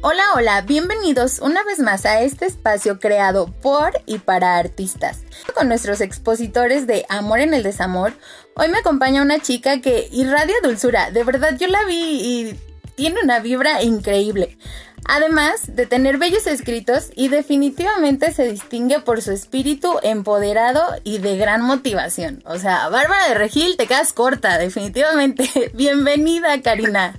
[0.00, 5.24] Hola, hola, bienvenidos una vez más a este espacio creado por y para artistas.
[5.56, 8.12] Con nuestros expositores de Amor en el Desamor,
[8.54, 11.10] hoy me acompaña una chica que irradia dulzura.
[11.10, 12.60] De verdad, yo la vi y
[12.94, 14.56] tiene una vibra increíble.
[15.04, 21.36] Además de tener bellos escritos y definitivamente se distingue por su espíritu empoderado y de
[21.38, 22.40] gran motivación.
[22.44, 25.72] O sea, Bárbara de Regil, te quedas corta, definitivamente.
[25.74, 27.18] Bienvenida, Karina.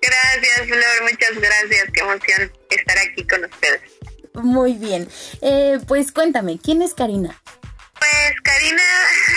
[0.00, 1.84] Gracias, Flor, muchas gracias.
[1.92, 3.80] Qué emoción estar aquí con ustedes.
[4.34, 5.08] Muy bien.
[5.42, 7.40] Eh, pues cuéntame, ¿quién es Karina?
[7.98, 8.82] Pues Karina,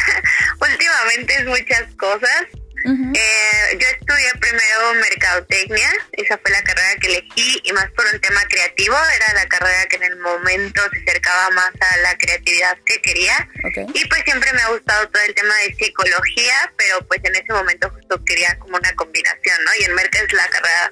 [0.72, 2.48] últimamente es muchas cosas.
[2.86, 8.20] Eh, yo estudié primero mercadotecnia, esa fue la carrera que elegí y más por un
[8.20, 12.78] tema creativo, era la carrera que en el momento se acercaba más a la creatividad
[12.86, 13.50] que quería.
[13.94, 17.52] Y pues siempre me ha gustado todo el tema de psicología, pero pues en ese
[17.52, 19.72] momento justo quería como una combinación, ¿no?
[19.80, 20.92] Y en Merca es la carrera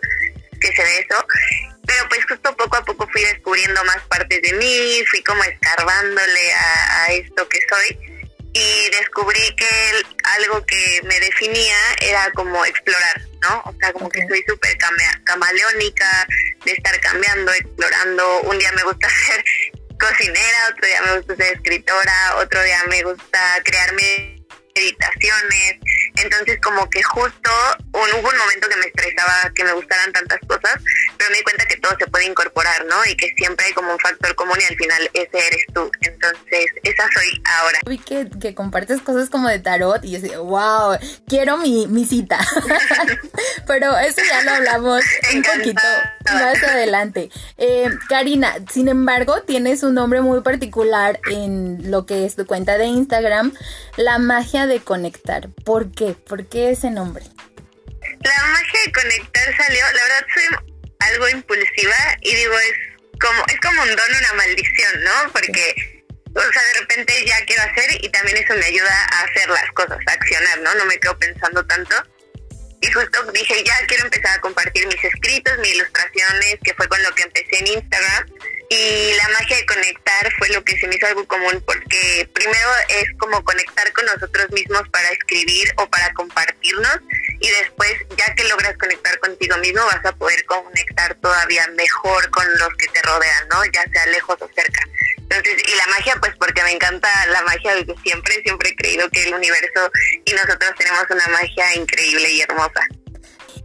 [0.59, 1.25] que se ve eso.
[1.85, 6.53] Pero pues justo poco a poco fui descubriendo más partes de mí, fui como escarbándole
[6.53, 8.14] a, a esto que soy
[8.55, 9.67] y descubrí que
[10.37, 13.61] algo que me definía era como explorar, ¿no?
[13.65, 14.77] O sea, como que soy súper
[15.25, 16.25] camaleónica,
[16.63, 18.41] de estar cambiando, explorando.
[18.43, 19.43] Un día me gusta ser
[19.99, 24.34] cocinera, otro día me gusta ser escritora, otro día me gusta crearme
[24.75, 25.79] meditaciones.
[26.15, 27.49] Entonces como que justo
[27.91, 30.81] hubo un momento que me estresaba que me gustaran tantas cosas,
[31.17, 32.95] pero me di cuenta que todo se puede incorporar, ¿no?
[33.05, 35.89] Y que siempre hay como un factor común y al final ese eres tú.
[36.01, 37.79] Entonces esa soy ahora.
[37.87, 42.05] Vi que, que compartes cosas como de tarot y yo decía, wow, quiero mi, mi
[42.05, 42.39] cita.
[43.67, 45.03] pero eso ya lo hablamos
[45.33, 45.81] un poquito
[46.33, 47.29] más adelante.
[47.57, 52.77] Eh, Karina, sin embargo, tienes un nombre muy particular en lo que es tu cuenta
[52.77, 53.53] de Instagram,
[53.97, 55.49] La Magia de Conectar.
[55.63, 56.13] ¿Por qué?
[56.13, 57.25] ¿Por qué ese nombre?
[58.21, 60.43] La magia de conectar salió, la verdad soy
[60.99, 65.31] algo impulsiva y digo, es como, es como un don, una maldición, ¿no?
[65.31, 66.03] Porque,
[66.33, 69.71] o sea, de repente ya quiero hacer y también eso me ayuda a hacer las
[69.71, 70.75] cosas, a accionar, ¿no?
[70.75, 71.95] No me quedo pensando tanto.
[72.85, 77.01] Y justo dije, ya quiero empezar a compartir mis escritos, mis ilustraciones, que fue con
[77.01, 78.29] lo que empecé en Instagram.
[78.69, 82.69] Y la magia de conectar fue lo que se me hizo algo común, porque primero
[82.89, 86.99] es como conectar con nosotros mismos para escribir o para compartirnos,
[87.39, 92.45] y después, ya que logras conectar contigo mismo, vas a poder conectar todavía mejor con
[92.57, 93.65] los que te rodean, ¿no?
[93.65, 94.81] Ya sea lejos o cerca.
[95.35, 99.09] Entonces, y la magia, pues porque me encanta la magia desde siempre, siempre he creído
[99.09, 99.91] que el universo
[100.25, 102.81] y nosotros tenemos una magia increíble y hermosa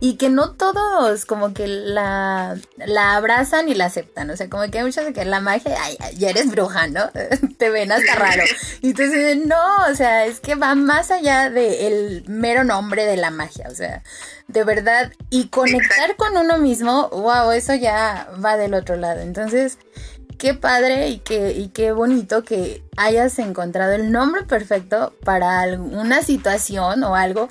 [0.03, 4.31] y que no todos como que la, la abrazan y la aceptan.
[4.31, 7.11] O sea, como que hay muchos de que la magia, ay, ya eres bruja, ¿no?
[7.59, 8.43] Te ven hasta raro.
[8.81, 13.19] Y tú dices, no, o sea, es que va más allá del mero nombre de
[13.19, 13.67] la magia.
[13.69, 14.03] O sea,
[14.49, 15.13] de verdad.
[15.29, 19.21] Y conectar con uno mismo, wow, eso ya va del otro lado.
[19.21, 19.77] Entonces,
[20.41, 26.23] qué padre y qué, y qué bonito que hayas encontrado el nombre perfecto para alguna
[26.23, 27.51] situación o algo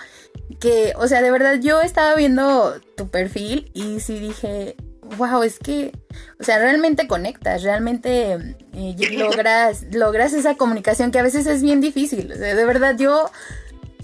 [0.60, 4.76] que, o sea, de verdad yo estaba viendo tu perfil y sí dije,
[5.18, 5.92] wow, es que,
[6.40, 11.82] o sea, realmente conectas, realmente eh, logras, logras esa comunicación que a veces es bien
[11.82, 12.32] difícil.
[12.32, 13.30] O sea, de verdad yo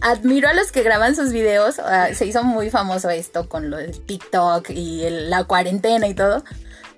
[0.02, 1.78] admiro a los que graban sus videos.
[2.14, 6.44] se hizo muy famoso esto con lo de TikTok y la cuarentena y todo.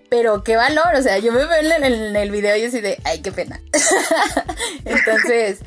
[0.09, 3.21] Pero qué valor, o sea, yo me veo en el, video y así de, ay,
[3.21, 3.61] qué pena.
[4.85, 5.59] Entonces,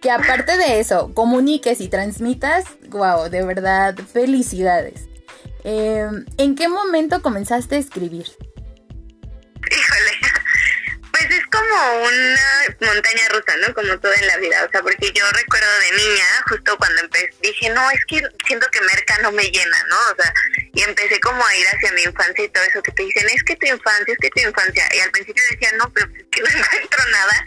[0.00, 5.08] que aparte de eso, comuniques y transmitas, wow, de verdad, felicidades.
[5.64, 8.26] Em, ¿En qué momento comenzaste a escribir?
[11.66, 13.74] Como una montaña rusa, ¿no?
[13.74, 17.30] Como todo en la vida, o sea, porque yo recuerdo de niña, justo cuando empecé,
[17.42, 19.96] dije, no, es que siento que Merca no me llena, ¿no?
[20.12, 20.32] O sea,
[20.72, 23.42] y empecé como a ir hacia mi infancia y todo eso que te dicen, es
[23.42, 26.40] que tu infancia, es que tu infancia, y al principio decía, no, pero es que
[26.42, 27.44] no encuentro nada,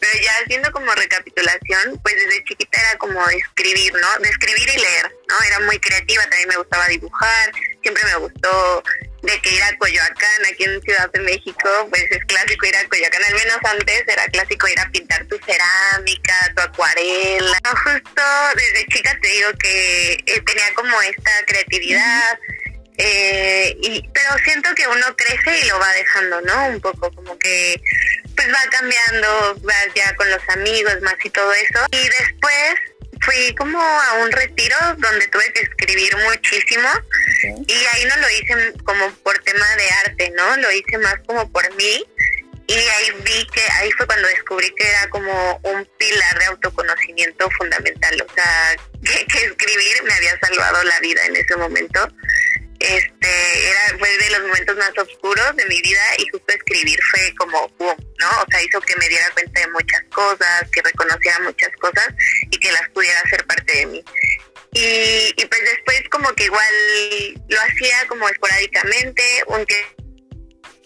[0.00, 4.18] pero ya haciendo como recapitulación, pues desde chiquita era como escribir, ¿no?
[4.20, 5.34] De escribir y leer, ¿no?
[5.46, 8.82] Era muy creativa, también me gustaba dibujar, siempre me gustó
[9.22, 12.88] de que ir a Coyoacán, aquí en Ciudad de México, pues es clásico ir a
[12.88, 17.58] Coyoacán, al menos antes era clásico ir a pintar tu cerámica, tu acuarela.
[17.84, 18.22] Justo
[18.54, 22.38] desde chica te digo que eh, tenía como esta creatividad,
[22.98, 26.66] eh, y, pero siento que uno crece y lo va dejando, ¿no?
[26.68, 27.80] Un poco como que
[28.34, 31.86] pues va cambiando, vas ya con los amigos más y todo eso.
[31.90, 32.74] Y después
[33.20, 36.88] fui como a un retiro donde tuve que escribir muchísimo
[37.66, 40.56] y ahí no lo hice como por tema de arte, ¿no?
[40.58, 42.04] Lo hice más como por mí
[42.68, 47.48] y ahí vi que ahí fue cuando descubrí que era como un pilar de autoconocimiento
[47.50, 52.08] fundamental, o sea, que, que escribir me había salvado la vida en ese momento
[52.80, 57.34] este era fue de los momentos más oscuros de mi vida y justo escribir fue
[57.36, 58.28] como boom, ¿no?
[58.28, 62.08] O sea, hizo que me diera cuenta de muchas cosas, que reconociera muchas cosas
[62.50, 64.04] y que las pudiera hacer parte de mí.
[64.72, 66.74] Y, y pues después como que igual
[67.48, 69.64] lo hacía como esporádicamente, un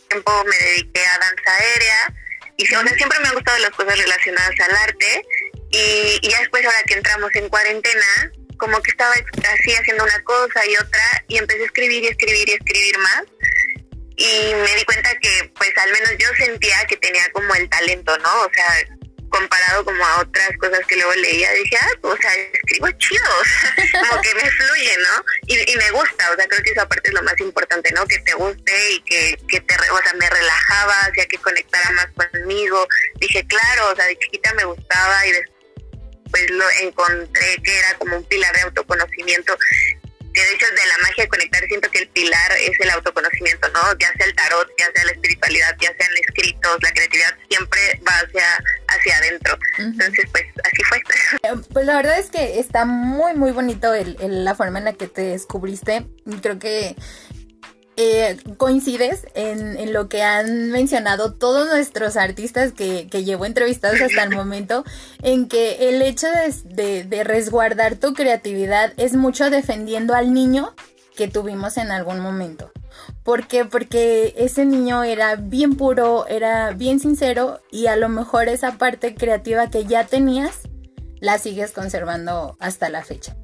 [0.09, 2.15] tiempo me dediqué a danza aérea
[2.57, 5.23] y siempre me han gustado las cosas relacionadas al arte
[5.71, 10.23] y, y ya después ahora que entramos en cuarentena como que estaba así haciendo una
[10.23, 13.25] cosa y otra y empecé a escribir y escribir y escribir más
[14.17, 18.17] y me di cuenta que pues al menos yo sentía que tenía como el talento,
[18.19, 18.43] ¿no?
[18.43, 18.87] O sea,
[19.31, 23.25] comparado como a otras cosas que luego leía, dije, ah, o sea, escribo chido,
[24.11, 25.25] como que me fluye, ¿no?
[25.47, 28.07] Y, y, me gusta, o sea, creo que eso aparte es lo más importante, ¿no?
[28.07, 32.09] Que te guste y que, que te, o sea, me relajaba, hacía que conectara más
[32.13, 32.87] conmigo.
[33.21, 35.60] Dije, claro, o sea, de chiquita me gustaba y después
[36.31, 39.57] pues lo encontré que era como un pilar de autoconocimiento
[40.33, 43.69] que de hecho de la magia de conectar siento que el pilar es el autoconocimiento,
[43.71, 43.81] ¿no?
[43.99, 48.13] Ya sea el tarot, ya sea la espiritualidad, ya sean escritos, la creatividad siempre va
[48.13, 49.59] hacia, hacia adentro.
[49.79, 51.01] Entonces, pues así fue.
[51.43, 54.93] Eh, pues la verdad es que está muy, muy bonito el, la forma en la
[54.93, 56.07] que te descubriste.
[56.43, 56.97] Creo que
[57.97, 64.31] eh, coincides en, lo que han mencionado todos nuestros artistas que, llevo entrevistados hasta el
[64.31, 64.85] momento,
[65.23, 66.27] en que el hecho
[66.65, 70.75] de, resguardar tu creatividad es mucho defendiendo al niño
[71.17, 72.71] que tuvimos en algún momento.
[73.23, 73.65] ¿Por qué?
[73.65, 79.15] Porque ese niño era bien puro, era bien sincero y a lo mejor esa parte
[79.15, 80.61] creativa que ya tenías
[81.21, 83.37] la sigues conservando hasta la fecha.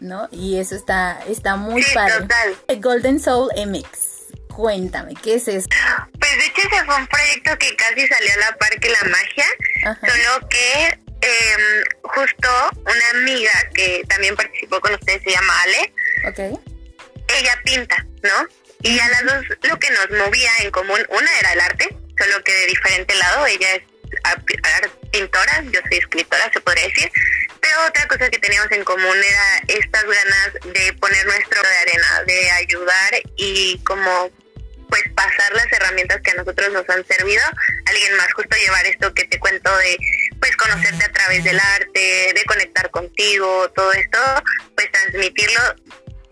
[0.00, 0.28] ¿No?
[0.30, 2.26] Y eso está, está muy padre.
[2.78, 4.16] Golden Soul MX.
[4.54, 5.68] Cuéntame, ¿qué es eso?
[6.18, 9.02] Pues de hecho ese fue un proyecto que casi salió a la par que la
[9.04, 9.44] magia,
[10.00, 12.48] solo que em, justo
[12.80, 15.92] una amiga que también participó con ustedes se llama Ale.
[16.30, 16.58] Okay.
[17.38, 18.48] Ella pinta, ¿no?
[18.80, 21.88] Y a las dos lo que nos movía en común, una era el arte,
[22.18, 23.82] solo que de diferente lado, ella es
[25.10, 27.10] pintora, yo soy escritora, se podría decir,
[27.60, 32.22] pero otra cosa que teníamos en común era estas ganas de poner nuestro de arena,
[32.26, 34.30] de ayudar y como
[34.88, 37.42] pues pasar las herramientas que a nosotros nos han servido
[37.86, 39.98] alguien más, justo llevar esto que te cuento de
[40.38, 44.18] pues conocerte a través del arte, de conectar contigo, todo esto,
[44.76, 45.60] pues transmitirlo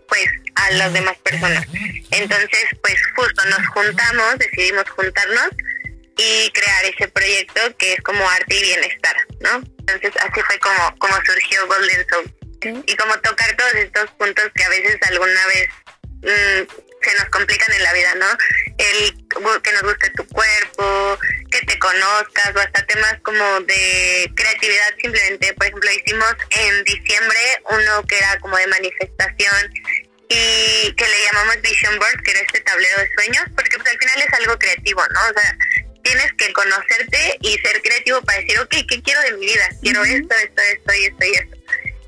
[0.07, 1.65] pues a las demás personas.
[2.11, 5.49] Entonces, pues justo nos juntamos, decidimos juntarnos
[6.17, 9.63] y crear ese proyecto que es como arte y bienestar, ¿no?
[9.79, 12.35] Entonces así fue como, como surgió Golden Soul.
[12.87, 15.69] Y como tocar todos estos puntos que a veces alguna vez
[16.23, 18.27] mm, se nos complican en la vida, ¿no?
[18.77, 21.19] El que nos guste tu cuerpo,
[21.51, 25.53] que te conozcas, o hasta temas como de creatividad simplemente.
[25.53, 27.39] Por ejemplo, hicimos en diciembre
[27.69, 29.73] uno que era como de manifestación
[30.29, 33.99] y que le llamamos Vision Board, que era este tablero de sueños, porque pues al
[33.99, 35.19] final es algo creativo, ¿no?
[35.29, 35.57] O sea,
[36.05, 39.69] tienes que conocerte y ser creativo para decir, ok, ¿qué quiero de mi vida?
[39.81, 41.57] Quiero esto, esto, esto y esto y esto.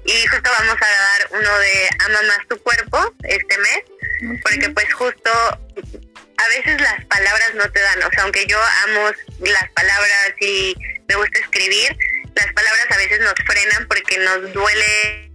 [0.05, 4.93] Y justo vamos a dar uno de Ama más tu cuerpo este mes, porque pues
[4.93, 10.33] justo a veces las palabras no te dan, o sea, aunque yo amo las palabras
[10.39, 10.75] y
[11.09, 11.97] me gusta escribir,
[12.35, 15.31] las palabras a veces nos frenan porque nos duele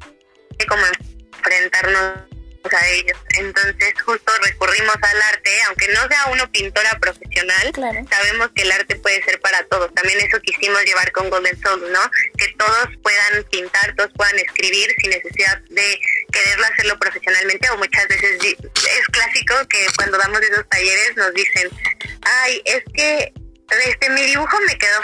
[0.68, 2.31] como enfrentarnos
[2.70, 3.18] a ellos.
[3.36, 7.72] Entonces justo recurrimos al arte, aunque no sea uno pintora profesional,
[8.08, 9.92] sabemos que el arte puede ser para todos.
[9.94, 12.10] También eso quisimos llevar con Golden Soul, ¿no?
[12.38, 16.00] Que todos puedan pintar, todos puedan escribir sin necesidad de
[16.32, 21.68] quererlo hacerlo profesionalmente o muchas veces es clásico que cuando damos esos talleres nos dicen,
[22.22, 23.32] ay, es que
[23.86, 25.00] este mi dibujo me quedó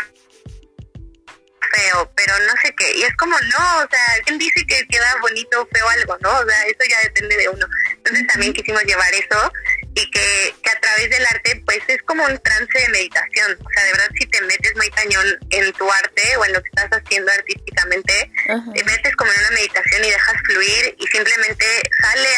[1.72, 2.92] feo, pero no sé qué.
[2.96, 6.30] Y es como, no, o sea, ¿quién dice que queda bonito o feo algo, no?
[6.38, 7.66] O sea, eso ya depende de uno.
[7.96, 9.52] Entonces también quisimos llevar eso
[9.94, 13.58] y que, que a través del arte, pues es como un trance de meditación.
[13.64, 16.62] O sea, de verdad, si te metes muy cañón en tu arte o en lo
[16.62, 18.30] que estás haciendo artísticamente,
[18.74, 21.66] te metes como en una meditación y dejas fluir y simplemente
[22.02, 22.28] sale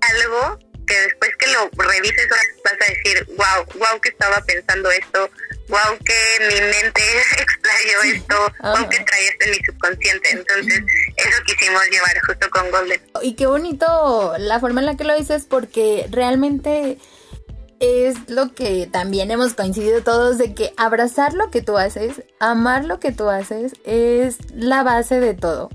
[0.00, 2.28] algo que después que lo revises
[2.64, 5.30] vas a decir, wow, wow que estaba pensando esto,
[5.70, 7.00] wow que mi mente
[7.38, 10.30] explayó esto, wow que trae esto en mi subconsciente.
[10.30, 10.82] Entonces,
[11.16, 13.00] eso quisimos llevar justo con Golden.
[13.22, 16.98] Y qué bonito la forma en la que lo dices porque realmente
[17.80, 22.84] es lo que también hemos coincidido todos de que abrazar lo que tú haces, amar
[22.84, 25.70] lo que tú haces es la base de todo.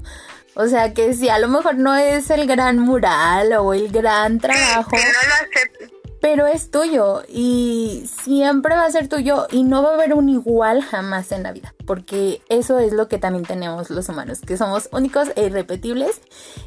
[0.53, 4.39] O sea que si a lo mejor no es el gran mural o el gran
[4.39, 4.91] trabajo.
[4.91, 5.94] no lo
[6.25, 10.27] pero es tuyo y siempre va a ser tuyo y no va a haber un
[10.27, 14.57] igual jamás en la vida, porque eso es lo que también tenemos los humanos, que
[14.57, 16.19] somos únicos e irrepetibles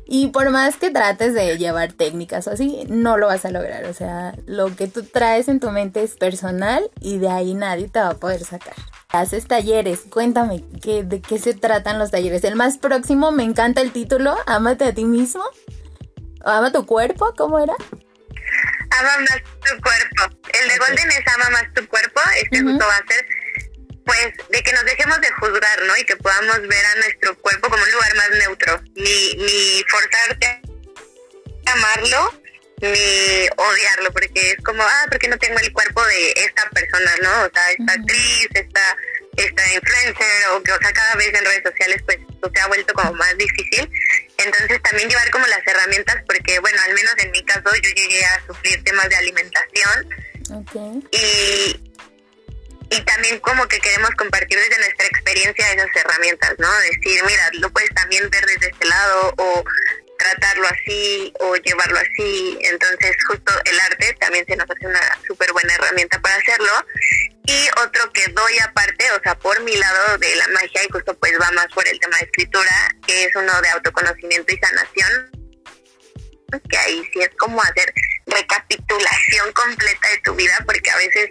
[0.07, 3.87] y por más que trates de llevar técnicas o así, no lo vas a lograr,
[3.87, 7.88] o sea, lo que tú traes en tu mente es personal y de ahí nadie
[7.88, 8.77] te va a poder sacar.
[9.09, 12.45] Haces talleres, cuéntame ¿qué, de qué se tratan los talleres.
[12.45, 15.43] El más próximo, me encanta el título, Ámate a ti mismo.
[16.45, 17.75] Ama tu cuerpo, ¿cómo era?
[18.90, 20.40] Ama más tu cuerpo.
[20.61, 22.21] El de Golden es ama más tu cuerpo.
[22.37, 23.26] Este justo va a ser,
[24.04, 25.97] pues, de que nos dejemos de juzgar, ¿no?
[25.97, 28.83] Y que podamos ver a nuestro cuerpo como un lugar más neutro.
[28.95, 30.62] Ni, ni forzarte
[31.66, 32.42] a amarlo,
[32.80, 37.45] ni odiarlo, porque es como, ah, porque no tengo el cuerpo de esta persona, ¿no?
[37.45, 38.97] O sea, esta actriz, esta,
[39.38, 42.18] esta influencer, o que, o sea, cada vez en redes sociales, pues,
[42.54, 43.90] se ha vuelto como más difícil.
[44.38, 48.25] Entonces, también llevar como las herramientas, porque, bueno, al menos en mi caso, yo llegué
[48.25, 50.09] a sufrir temas de alimentación.
[51.11, 51.80] Y,
[52.90, 56.71] y también como que queremos compartir desde nuestra experiencia esas herramientas, ¿no?
[56.80, 59.64] Decir, mira, lo puedes también ver desde este lado o
[60.18, 62.59] tratarlo así o llevarlo así.
[62.62, 66.73] Entonces, justo el arte también se nos hace una súper buena herramienta para hacerlo.
[67.47, 71.17] Y otro que doy aparte, o sea, por mi lado de la magia, y justo
[71.19, 75.31] pues va más por el tema de escritura, que es uno de autoconocimiento y sanación,
[76.69, 77.93] que ahí sí es como hacer
[78.27, 81.31] recapitulación completa de tu vida, porque a veces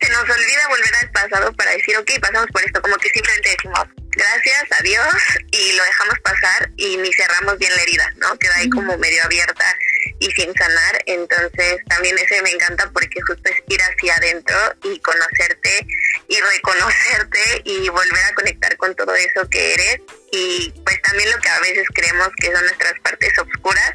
[0.00, 3.50] se nos olvida volver al pasado para decir, ok, pasamos por esto, como que simplemente
[3.50, 5.06] decimos, gracias a Dios
[5.50, 8.38] y lo dejamos pasar y ni cerramos bien la herida, ¿no?
[8.38, 9.76] Queda ahí como medio abierta
[10.18, 11.02] y sin sanar.
[11.06, 15.86] Entonces también ese me encanta porque justo es ir hacia adentro y conocerte
[16.28, 20.00] y reconocerte y volver a conectar con todo eso que eres
[20.32, 23.94] y pues también lo que a veces creemos que son nuestras partes oscuras,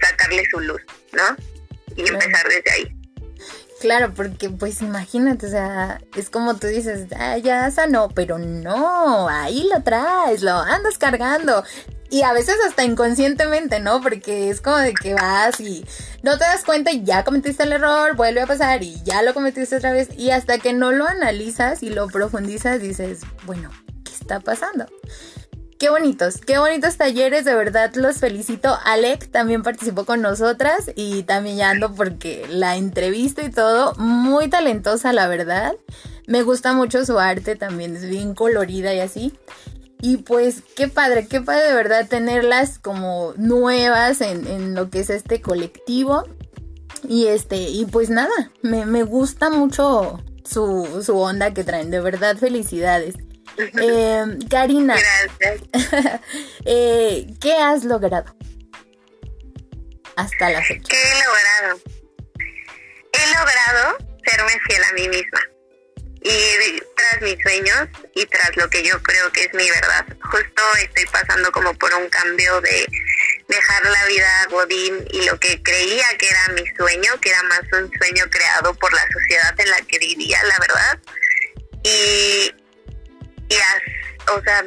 [0.00, 1.36] sacarle su luz, ¿no?
[1.96, 3.03] Y empezar desde ahí.
[3.84, 9.28] Claro, porque pues imagínate, o sea, es como tú dices, ah, ya sanó, pero no,
[9.28, 11.62] ahí lo traes, lo andas cargando.
[12.08, 14.00] Y a veces hasta inconscientemente, ¿no?
[14.00, 15.84] Porque es como de que vas y
[16.22, 19.34] no te das cuenta y ya cometiste el error, vuelve a pasar y ya lo
[19.34, 20.08] cometiste otra vez.
[20.16, 23.68] Y hasta que no lo analizas y lo profundizas, dices, bueno,
[24.02, 24.86] ¿qué está pasando?
[25.84, 28.74] Qué bonitos, qué bonitos talleres, de verdad los felicito.
[28.86, 34.48] Alec también participó con nosotras y también ya ando porque la entrevista y todo, muy
[34.48, 35.74] talentosa la verdad.
[36.26, 39.34] Me gusta mucho su arte también, es bien colorida y así.
[40.00, 45.10] Y pues qué padre, qué padre de verdad tenerlas como nuevas en, lo que es
[45.10, 46.24] este colectivo.
[47.06, 53.16] Y este, y pues nada, me, gusta mucho su onda que traen, de verdad felicidades.
[53.56, 54.96] Eh, Karina,
[56.64, 58.34] eh, ¿qué has logrado
[60.16, 60.88] hasta la fecha?
[60.88, 61.80] ¿Qué he logrado?
[63.12, 65.40] He logrado serme fiel a mí misma
[66.24, 70.06] y tras mis sueños y tras lo que yo creo que es mi verdad.
[70.22, 72.86] Justo estoy pasando como por un cambio de
[73.46, 77.60] dejar la vida Godín y lo que creía que era mi sueño, que era más
[77.72, 80.98] un sueño creado por la sociedad en la que vivía, la verdad.
[81.84, 82.54] Y
[83.54, 84.64] y o sea,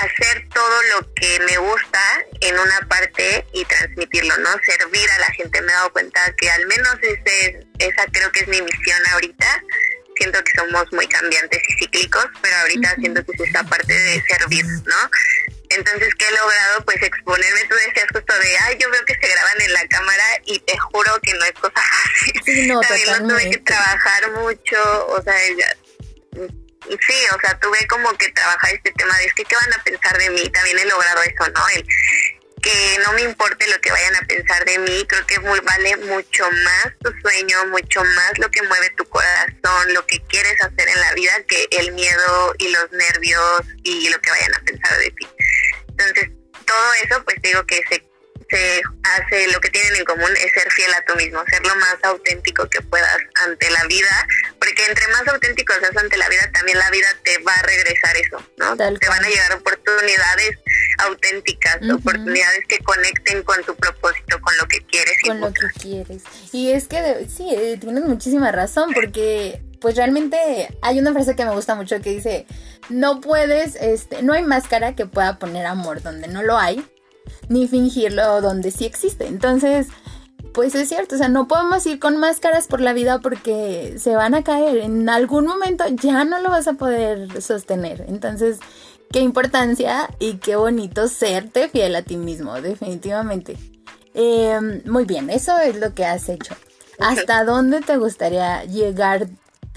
[0.00, 4.50] hacer todo lo que me gusta en una parte y transmitirlo, ¿no?
[4.64, 5.60] Servir a la gente.
[5.62, 9.62] Me he dado cuenta que al menos ese, esa creo que es mi misión ahorita.
[10.16, 14.22] Siento que somos muy cambiantes y cíclicos, pero ahorita siento que es esta parte de
[14.28, 15.10] servir, ¿no?
[15.70, 16.84] Entonces, ¿qué he logrado?
[16.84, 20.24] Pues exponerme, tú decías justo de, ay, yo veo que se graban en la cámara
[20.44, 22.42] y te juro que no es cosa fácil.
[22.44, 26.48] Sí, no, También lo tuve que trabajar mucho, o sea, ya,
[26.88, 29.82] sí, o sea, tuve como que trabajar este tema de es que qué van a
[29.82, 31.68] pensar de mí, también he logrado eso, ¿no?
[31.74, 31.86] El
[32.62, 35.96] que no me importe lo que vayan a pensar de mí, creo que muy, vale
[35.96, 40.88] mucho más tu sueño, mucho más lo que mueve tu corazón, lo que quieres hacer
[40.88, 44.96] en la vida que el miedo y los nervios y lo que vayan a pensar
[44.98, 45.28] de ti.
[45.88, 46.30] Entonces,
[46.64, 48.11] todo eso, pues digo que se
[48.52, 51.74] se hace, lo que tienen en común es ser fiel a tú mismo, ser lo
[51.76, 53.16] más auténtico que puedas
[53.46, 54.26] ante la vida,
[54.58, 58.16] porque entre más auténtico seas ante la vida, también la vida te va a regresar
[58.16, 58.76] eso, ¿no?
[58.76, 60.58] te van a llegar oportunidades
[60.98, 65.16] auténticas, oportunidades que conecten con tu propósito, con lo que quieres.
[65.26, 66.22] Con lo que quieres.
[66.52, 71.44] Y es que sí, eh, tienes muchísima razón, porque pues realmente hay una frase que
[71.44, 72.46] me gusta mucho que dice,
[72.88, 76.84] no puedes, este, no hay máscara que pueda poner amor donde no lo hay,
[77.52, 79.26] ni fingirlo donde sí existe.
[79.26, 79.88] Entonces,
[80.52, 84.16] pues es cierto, o sea, no podemos ir con máscaras por la vida porque se
[84.16, 84.78] van a caer.
[84.78, 88.04] En algún momento ya no lo vas a poder sostener.
[88.08, 88.58] Entonces,
[89.10, 93.56] qué importancia y qué bonito serte fiel a ti mismo, definitivamente.
[94.14, 96.54] Em, muy bien, eso es lo que has hecho.
[96.98, 99.28] ¿hasta dónde te gustaría llegar?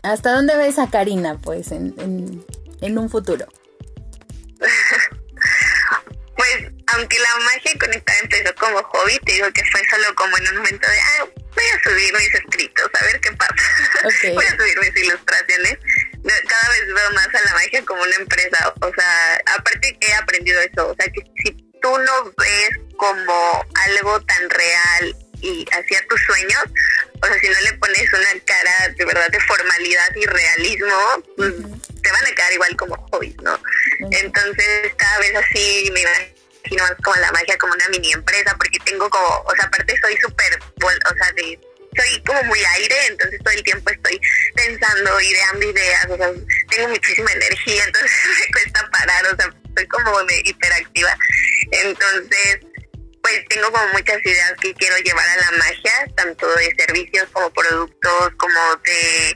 [0.03, 2.45] ¿Hasta dónde ves a Karina, pues, en, en,
[2.81, 3.47] en un futuro?
[6.95, 10.57] aunque la magia conectada empezó como hobby, te digo que fue solo como en un
[10.57, 13.53] momento de, ah, voy a subir mis escritos, a ver qué pasa.
[14.33, 15.77] voy a subir mis ilustraciones.
[16.47, 18.73] Cada vez veo más a la magia como una empresa.
[18.81, 20.87] O sea, aparte que he aprendido eso.
[20.87, 26.63] O sea, que si tú no ves como algo tan real y hacia tus sueños,
[27.21, 31.53] o sea, si no le pones una cara de verdad de formalidad y realismo, pues,
[32.01, 33.59] te van a quedar igual como hobbies, ¿no?
[34.11, 36.34] Entonces, cada vez así me imagino
[36.77, 40.17] más como la magia como una mini empresa, porque tengo como, o sea, aparte soy
[40.17, 41.59] súper, o sea, de
[41.95, 44.19] soy como muy aire, entonces todo el tiempo estoy
[44.53, 46.31] pensando, ideando ideas, o sea,
[46.69, 50.11] tengo muchísima energía, entonces me cuesta parar, o sea, soy como
[50.43, 51.17] hiperactiva.
[51.71, 52.59] Entonces,
[53.21, 57.51] pues tengo como muchas ideas que quiero llevar a la magia, tanto de servicios como
[57.51, 59.35] productos, como de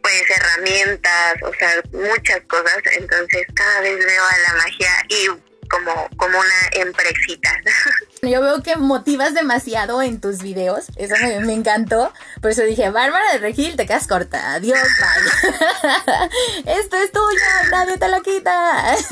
[0.00, 2.78] pues herramientas, o sea, muchas cosas.
[2.92, 5.28] Entonces cada vez veo a la magia y
[5.68, 7.50] como, como una empresita.
[8.22, 13.32] Yo veo que motivas demasiado en tus videos, eso me, encantó, por eso dije, Bárbara
[13.32, 16.30] de Regil, te quedas corta, adiós, bye.
[16.78, 18.96] Esto es tuyo, nadie te lo quita.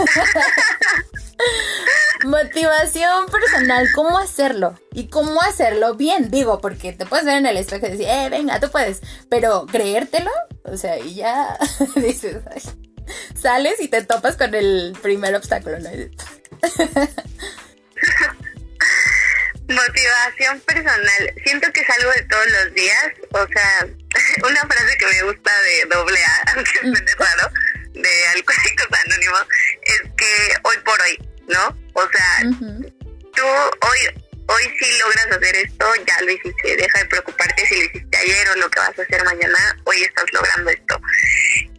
[2.24, 4.74] Motivación personal, ¿cómo hacerlo?
[4.92, 8.28] Y cómo hacerlo bien, digo, porque te puedes ver en el espejo y decir, eh,
[8.30, 10.30] venga, tú puedes, pero creértelo,
[10.64, 11.56] o sea, y ya
[11.94, 12.38] dices,
[13.40, 15.90] sales y te topas con el primer obstáculo, ¿no?
[19.68, 21.34] Motivación personal.
[21.44, 23.12] Siento que es algo de todos los días.
[23.32, 23.86] O sea,
[24.48, 27.50] una frase que me gusta de doble A, aunque suene raro,
[27.92, 29.46] de Alcohólicos Anónimos,
[29.82, 31.76] es que hoy por hoy, ¿no?
[31.94, 32.42] O sea,
[33.34, 36.76] tú hoy hoy sí logras hacer esto, ya lo hiciste.
[36.76, 39.76] Deja de preocuparte si lo hiciste ayer o lo que vas a hacer mañana.
[39.84, 41.00] Hoy estás logrando esto.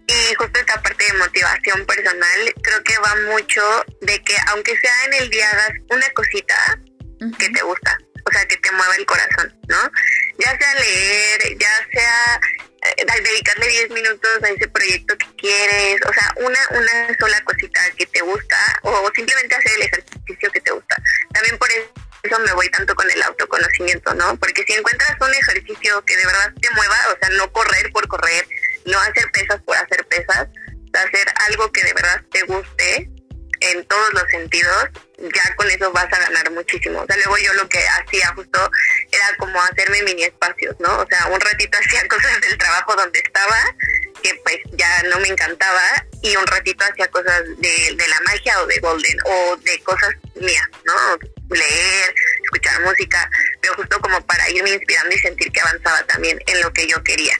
[0.07, 3.61] Y justo esta parte de motivación personal, creo que va mucho
[4.01, 6.79] de que aunque sea en el día hagas una cosita
[7.37, 9.91] que te gusta, o sea, que te mueva el corazón, ¿no?
[10.39, 12.39] Ya sea leer, ya sea
[12.83, 17.81] eh, dedicarle 10 minutos a ese proyecto que quieres, o sea, una, una sola cosita
[17.97, 20.95] que te gusta o simplemente hacer el ejercicio que te gusta.
[21.33, 24.37] También por eso me voy tanto con el autoconocimiento, ¿no?
[24.37, 28.07] Porque si encuentras un ejercicio que de verdad te mueva, o sea, no correr por
[28.07, 28.47] correr,
[28.87, 30.47] no hacer pesas por hacer pesas,
[30.93, 33.09] hacer algo que de verdad te guste
[33.59, 37.01] en todos los sentidos, ya con eso vas a ganar muchísimo.
[37.01, 38.71] O sea, luego yo lo que hacía justo
[39.11, 40.99] era como hacerme mini espacios, ¿no?
[40.99, 43.57] O sea, un ratito hacía cosas del trabajo donde estaba,
[44.21, 48.61] que pues ya no me encantaba, y un ratito hacía cosas de, de la magia
[48.61, 51.17] o de Golden, o de cosas mías, ¿no?
[51.49, 53.29] Leer, escuchar música,
[53.61, 57.01] pero justo como para irme inspirando y sentir que avanzaba también en lo que yo
[57.03, 57.39] quería.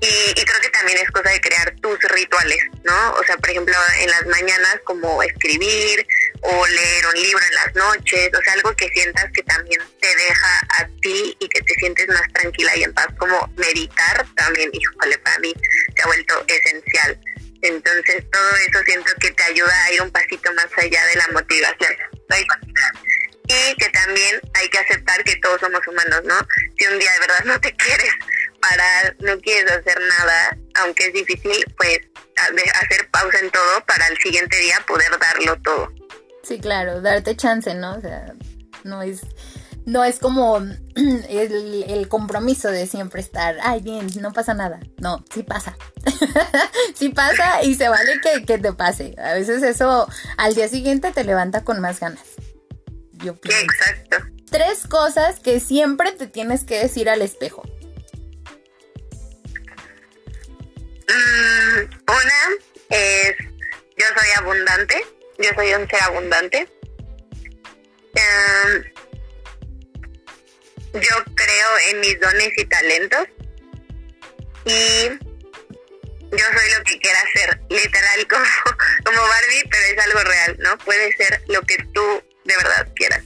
[0.00, 3.12] Y, creo que también es cosa de crear tus rituales, ¿no?
[3.12, 6.06] O sea, por ejemplo, en las mañanas como escribir
[6.42, 10.14] o leer un libro en las noches, o sea, algo que sientas que también te
[10.14, 14.70] deja a ti y que te sientes más tranquila y en paz, como meditar también,
[14.72, 15.54] híjole, para mí
[15.96, 17.18] se ha vuelto esencial.
[17.62, 21.28] Entonces, todo eso siento que te ayuda a ir un pasito más allá de la
[21.32, 21.96] motivación.
[23.48, 26.36] Y que también hay que aceptar que todos somos humanos, ¿no?
[26.78, 28.10] Si un día de verdad no te quieres
[29.20, 32.00] no quieres hacer nada, aunque es difícil, pues
[32.36, 35.92] hacer pausa en todo para el siguiente día poder darlo todo.
[36.42, 37.96] Sí, claro, darte chance, ¿no?
[37.96, 38.34] O sea,
[38.84, 39.22] no es
[39.86, 40.58] no es como
[40.96, 44.80] el, compromiso de siempre estar, ay, bien, no pasa nada.
[44.98, 45.76] No, sí pasa.
[46.94, 49.14] sí pasa y se vale que, que, te pase.
[49.16, 52.26] A veces eso al día siguiente te levanta con más ganas.
[53.12, 54.18] Yo Exacto.
[54.50, 57.62] Tres cosas que siempre te tienes que decir al espejo.
[61.08, 62.40] Mm, una
[62.90, 63.36] es,
[63.96, 65.06] yo soy abundante,
[65.38, 66.68] yo soy un ser abundante.
[68.14, 68.84] Em,
[70.94, 73.26] yo creo en mis dones y talentos
[74.64, 75.08] y
[76.32, 78.44] yo soy lo que quiera hacer, literal como,
[79.04, 80.78] como Barbie, pero es algo real, ¿no?
[80.78, 82.02] Puede ser lo que tú
[82.44, 83.22] de verdad quieras.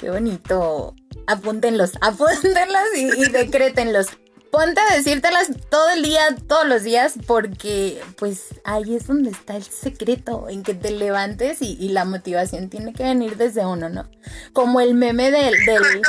[0.00, 0.94] Qué bonito.
[1.26, 4.08] Apúntenlos, apúntenlos y decrétenlos
[4.54, 9.56] ponte a decírtelas todo el día, todos los días, porque pues ahí es donde está
[9.56, 14.08] el secreto, en que te levantes y, la motivación tiene que venir desde uno, ¿no?
[14.52, 15.54] Como el meme del...
[15.66, 16.02] del...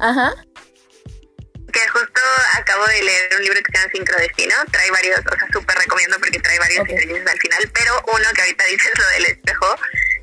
[0.00, 0.34] Ajá.
[1.72, 2.20] Que justo
[2.58, 6.18] acabo de leer un libro que se llama Sincrodestino, trae varios, o sea, súper recomiendo
[6.18, 6.96] porque trae varios okay.
[6.96, 9.66] al final, pero uno que ahorita dices lo del espejo,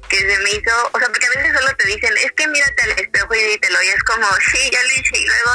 [0.08, 2.84] que se me hizo, o sea, porque a veces solo te dicen, es que mírate
[2.84, 5.52] al espejo y dítelo, y es como, sí, ya lo hice, y luego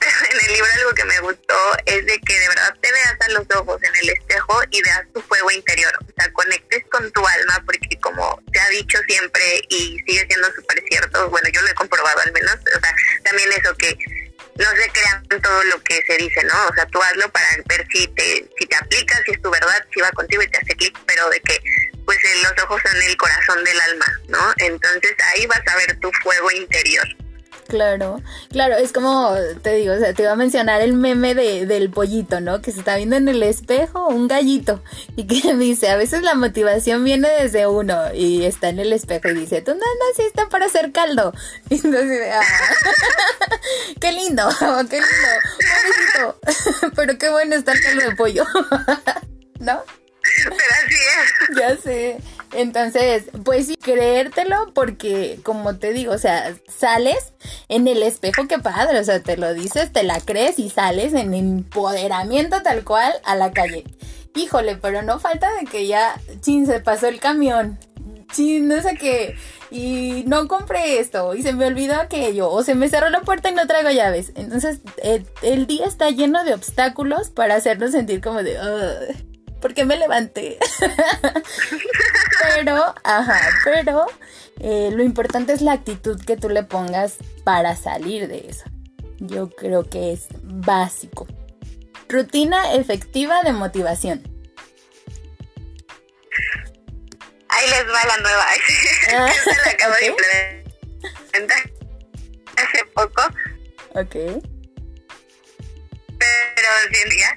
[0.30, 1.54] en el libro algo que me gustó
[1.86, 5.02] es de que de verdad te veas a los ojos en el espejo y veas
[5.12, 9.62] tu fuego interior, o sea, conectes con tu alma porque como te ha dicho siempre
[9.68, 13.50] y sigue siendo súper cierto, bueno, yo lo he comprobado al menos, o sea, también
[13.52, 13.96] eso que
[14.58, 16.66] no se crean todo lo que se dice, ¿no?
[16.68, 19.84] O sea, tú hazlo para ver si te, si te aplicas, si es tu verdad,
[19.92, 21.60] si va contigo y te hace clic, pero de que
[22.06, 24.54] pues los ojos son el corazón del alma, ¿no?
[24.58, 27.06] Entonces ahí vas a ver tu fuego interior.
[27.68, 31.66] Claro, claro, es como te digo, o sea, te iba a mencionar el meme de,
[31.66, 32.62] del pollito, ¿no?
[32.62, 34.82] Que se está viendo en el espejo un gallito
[35.16, 39.28] y que dice, a veces la motivación viene desde uno y está en el espejo
[39.30, 41.32] y dice, tú no naciste para hacer caldo.
[41.68, 42.40] Y entonces, ah,
[44.00, 44.48] qué lindo,
[44.88, 48.44] qué lindo, pobrecito, pero qué bueno está el caldo de pollo,
[49.58, 49.82] ¿no?
[50.44, 51.56] Pero así es.
[51.58, 52.18] Ya sé.
[52.56, 57.34] Entonces, pues sí, creértelo porque, como te digo, o sea, sales
[57.68, 61.12] en el espejo, qué padre, o sea, te lo dices, te la crees y sales
[61.12, 63.84] en empoderamiento tal cual a la calle.
[64.34, 67.78] Híjole, pero no falta de que ya, chin, se pasó el camión.
[68.32, 69.36] Chin, no sé qué.
[69.70, 71.34] Y no compré esto.
[71.34, 72.50] Y se me olvidó aquello.
[72.50, 74.32] O se me cerró la puerta y no traigo llaves.
[74.34, 78.58] Entonces, el, eh, el día está lleno de obstáculos para hacernos sentir como de
[79.66, 80.58] porque me levanté.
[82.54, 84.06] pero, ajá, pero
[84.60, 88.62] eh, lo importante es la actitud que tú le pongas para salir de eso.
[89.18, 91.26] Yo creo que es básico.
[92.08, 94.22] Rutina efectiva de motivación.
[97.48, 98.46] Ahí les va la nueva.
[99.08, 99.32] Ah,
[99.64, 101.70] la acabo de implementar
[102.56, 103.22] hace poco.
[103.94, 104.14] Ok.
[106.18, 107.34] Pero 100 días.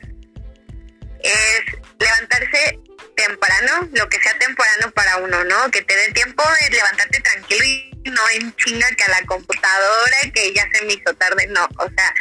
[1.22, 2.80] Es levantarse
[3.16, 5.70] temprano, lo que sea temprano para uno, ¿no?
[5.72, 10.18] Que te dé tiempo de levantarte tranquilo y no en chinga que a la computadora
[10.34, 12.14] que ya se me hizo tarde, no, o sea,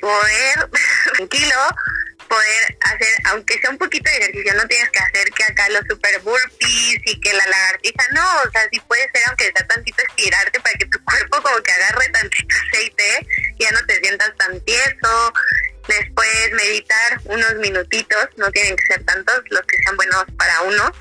[0.00, 0.70] poder
[1.16, 1.56] tranquilo,
[2.28, 5.82] poder hacer, aunque sea un poquito de ejercicio, no tienes que hacer que acá los
[5.88, 10.02] super burpees y que la lagartija, no, o sea, sí puede ser aunque sea tantito
[10.08, 13.26] estirarte para que tu cuerpo como que agarre tantito aceite,
[13.58, 15.32] ya no te sientas tan tieso,
[15.88, 20.92] después meditar unos minutitos, no tienen que ser tantos, los que sean buenos para uno,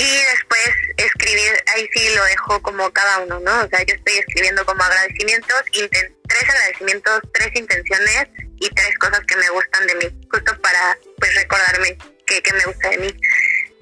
[0.00, 3.64] y después escribir, ahí sí lo dejo como cada uno, ¿no?
[3.64, 8.28] O sea, yo estoy escribiendo como agradecimientos, tres agradecimientos, tres intenciones
[8.60, 12.64] y tres cosas que me gustan de mí, justo para pues recordarme que, que me
[12.64, 13.14] gusta de mí.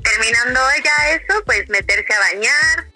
[0.02, 2.88] Terminando ya eso, pues meterse a bañar,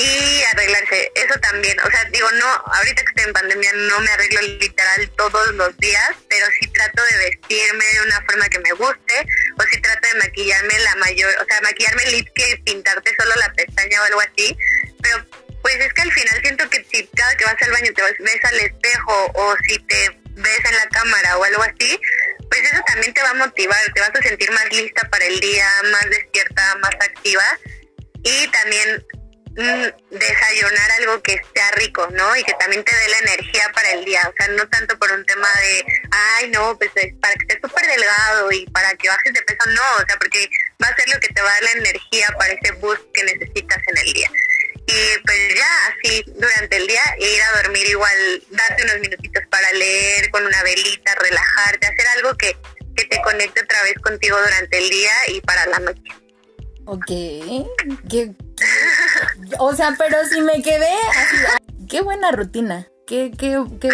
[0.00, 4.10] y arreglarse, eso también, o sea, digo, no, ahorita que estoy en pandemia no me
[4.10, 8.72] arreglo literal todos los días, pero sí trato de vestirme de una forma que me
[8.72, 9.14] guste,
[9.58, 13.52] o sí trato de maquillarme la mayor, o sea, maquillarme lip que pintarte solo la
[13.52, 14.56] pestaña o algo así,
[15.02, 15.26] pero
[15.60, 18.44] pues es que al final siento que si cada que vas al baño te ves
[18.44, 22.00] al espejo o si te ves en la cámara o algo así,
[22.48, 25.38] pues eso también te va a motivar, te vas a sentir más lista para el
[25.40, 27.44] día, más despierta, más activa.
[28.22, 29.04] Y también
[29.54, 32.36] desayunar algo que sea rico, ¿no?
[32.36, 35.10] Y que también te dé la energía para el día, o sea, no tanto por
[35.12, 39.08] un tema de, ay, no, pues es para que estés súper delgado y para que
[39.08, 40.48] bajes de peso, no, o sea, porque
[40.82, 43.24] va a ser lo que te va a dar la energía para ese boost que
[43.24, 44.30] necesitas en el día.
[44.86, 49.72] Y pues ya, así, durante el día, ir a dormir igual, darte unos minutitos para
[49.72, 52.56] leer con una velita, relajarte, hacer algo que,
[52.96, 56.29] que te conecte otra vez contigo durante el día y para la noche.
[56.92, 58.34] Ok, qué,
[59.60, 63.90] o sea, pero si me quedé así, qué buena rutina, qué, qué, qué,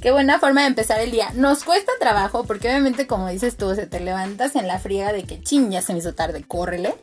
[0.00, 1.32] qué buena forma de empezar el día.
[1.34, 5.24] Nos cuesta trabajo porque obviamente como dices tú, se te levantas en la friega de
[5.24, 6.94] que ching, ya se me hizo tarde, córrele.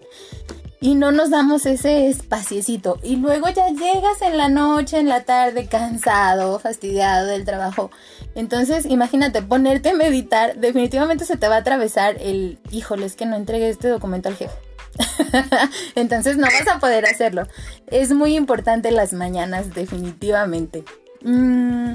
[0.79, 2.97] Y no nos damos ese espaciecito.
[3.03, 7.91] Y luego ya llegas en la noche, en la tarde, cansado, fastidiado del trabajo.
[8.35, 13.25] Entonces, imagínate, ponerte a meditar, definitivamente se te va a atravesar el, híjole, es que
[13.25, 14.66] no entregué este documento al jefe.
[15.95, 17.47] Entonces no vas a poder hacerlo.
[17.87, 20.83] Es muy importante las mañanas, definitivamente.
[21.21, 21.93] Mm,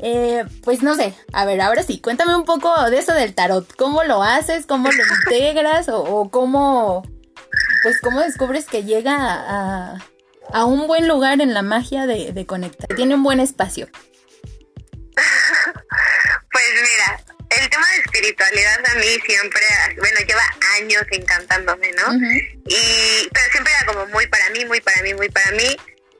[0.00, 3.74] eh, pues no sé, a ver, ahora sí, cuéntame un poco de eso del tarot.
[3.76, 4.66] ¿Cómo lo haces?
[4.66, 5.88] ¿Cómo lo integras?
[5.88, 7.02] ¿O, cómo,
[7.82, 12.88] pues cómo descubres que llega a, un buen lugar en la magia de, de conectar?
[12.96, 13.88] Tiene un buen espacio.
[16.56, 17.25] Pues mira,
[17.60, 19.62] el tema de espiritualidad a mí siempre,
[19.98, 20.44] bueno, lleva
[20.76, 22.14] años encantándome, ¿no?
[22.66, 25.76] Y, pero siempre era como muy para mí, muy para mí, muy para mí.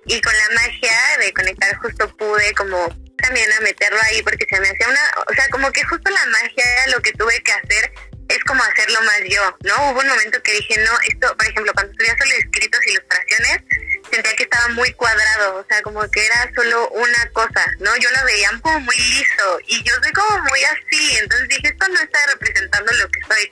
[0.07, 4.61] Y con la magia de conectar justo pude como también a meterlo ahí porque se
[4.61, 7.53] me hacía una, o sea, como que justo la magia era lo que tuve que
[7.53, 7.93] hacer,
[8.29, 9.91] es como hacerlo más yo, ¿no?
[9.91, 13.59] Hubo un momento que dije, no, esto, por ejemplo, cuando estudias solo escritos, ilustraciones,
[14.17, 17.95] sentía que estaba muy cuadrado, o sea, como que era solo una cosa, ¿no?
[17.97, 21.89] Yo lo veía como muy liso y yo soy como muy así, entonces dije, esto
[21.89, 23.51] no está representando lo que soy.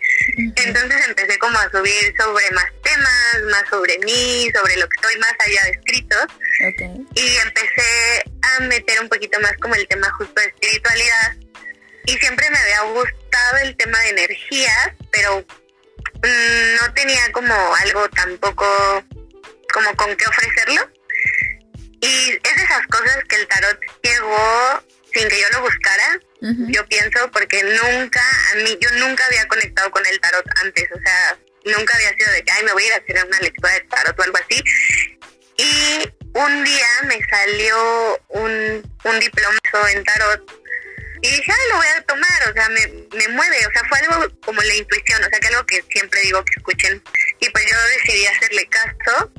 [0.56, 5.16] Entonces empecé como a subir sobre más temas, más sobre mí, sobre lo que estoy
[5.18, 6.26] más allá de escritos.
[7.14, 11.36] Y empecé a meter un poquito más como el tema justo de espiritualidad.
[12.06, 18.08] Y siempre me había gustado el tema de energías, pero mm, no tenía como algo
[18.10, 19.04] tampoco
[19.74, 20.88] como con qué ofrecerlo.
[22.00, 26.86] Y es de esas cosas que el tarot llegó sin que yo lo buscara, yo
[26.86, 28.20] pienso, porque nunca,
[28.52, 32.30] a mí, yo nunca había conectado con el tarot antes, o sea, nunca había sido
[32.32, 34.36] de que, ay, me voy a ir a hacer una lectura de tarot o algo
[34.36, 34.62] así.
[35.56, 39.58] Y un día me salió un, un diploma
[39.92, 40.60] en tarot
[41.22, 43.98] y dije, ay, lo voy a tomar, o sea, me, me mueve, o sea, fue
[44.00, 47.02] algo como la intuición, o sea, que algo que siempre digo que escuchen.
[47.40, 49.32] Y pues yo decidí hacerle caso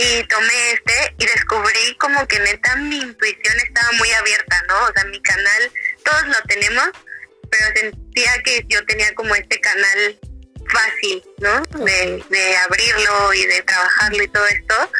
[0.00, 4.84] y tomé este y descubrí como que neta mi intuición estaba muy abierta, ¿no?
[4.84, 6.88] O sea, mi canal, todos lo tenemos,
[7.50, 10.18] pero sentía que yo tenía como este canal
[10.72, 11.60] fácil, ¿no?
[11.84, 14.92] De, de abrirlo y de trabajarlo y todo esto.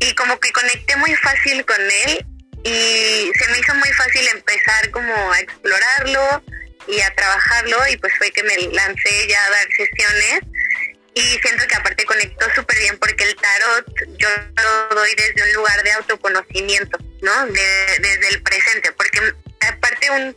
[0.00, 2.26] Y como que conecté muy fácil con él
[2.64, 6.42] y se me hizo muy fácil empezar como a explorarlo
[6.88, 10.40] y a trabajarlo y pues fue que me lancé ya a dar sesiones
[11.14, 13.86] y siento que aparte conectó súper bien porque el tarot
[14.18, 14.28] yo
[14.62, 17.46] lo doy desde un lugar de autoconocimiento, ¿no?
[17.46, 19.20] desde el presente, porque
[19.68, 20.36] aparte un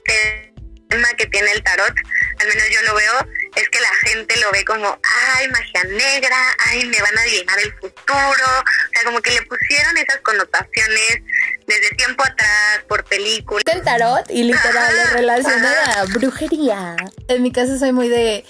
[0.89, 1.93] tema que tiene el tarot,
[2.39, 4.99] al menos yo lo veo, es que la gente lo ve como,
[5.35, 9.41] ay, magia negra, ay, me van a adivinar el futuro, o sea, como que le
[9.43, 11.21] pusieron esas connotaciones
[11.67, 13.63] desde tiempo atrás, por películas.
[13.71, 16.95] El tarot y literal relacionada a brujería.
[17.27, 18.43] En mi caso soy muy de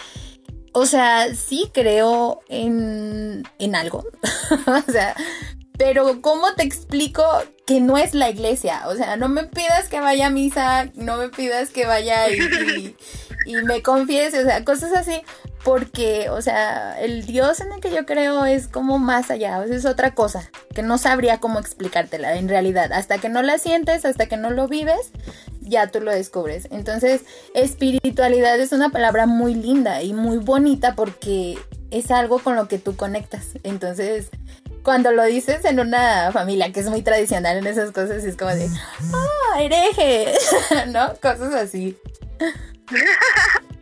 [0.73, 4.05] o sea, sí creo en, en algo.
[4.67, 5.15] o sea,
[5.77, 7.23] pero ¿cómo te explico
[7.65, 8.83] que no es la iglesia?
[8.87, 12.95] O sea, no me pidas que vaya a misa, no me pidas que vaya y,
[13.45, 15.21] y me confiese, o sea, cosas así
[15.63, 19.67] porque, o sea, el Dios en el que yo creo es como más allá, o
[19.67, 23.57] sea, es otra cosa, que no sabría cómo explicártela en realidad, hasta que no la
[23.57, 25.11] sientes, hasta que no lo vives,
[25.61, 26.67] ya tú lo descubres.
[26.69, 27.21] Entonces,
[27.53, 31.57] espiritualidad es una palabra muy linda y muy bonita porque
[31.91, 33.47] es algo con lo que tú conectas.
[33.63, 34.29] Entonces,
[34.83, 38.51] cuando lo dices en una familia que es muy tradicional en esas cosas, es como
[38.51, 38.69] de,
[39.13, 40.33] ah, hereje,
[40.87, 41.13] ¿no?
[41.21, 41.97] Cosas así.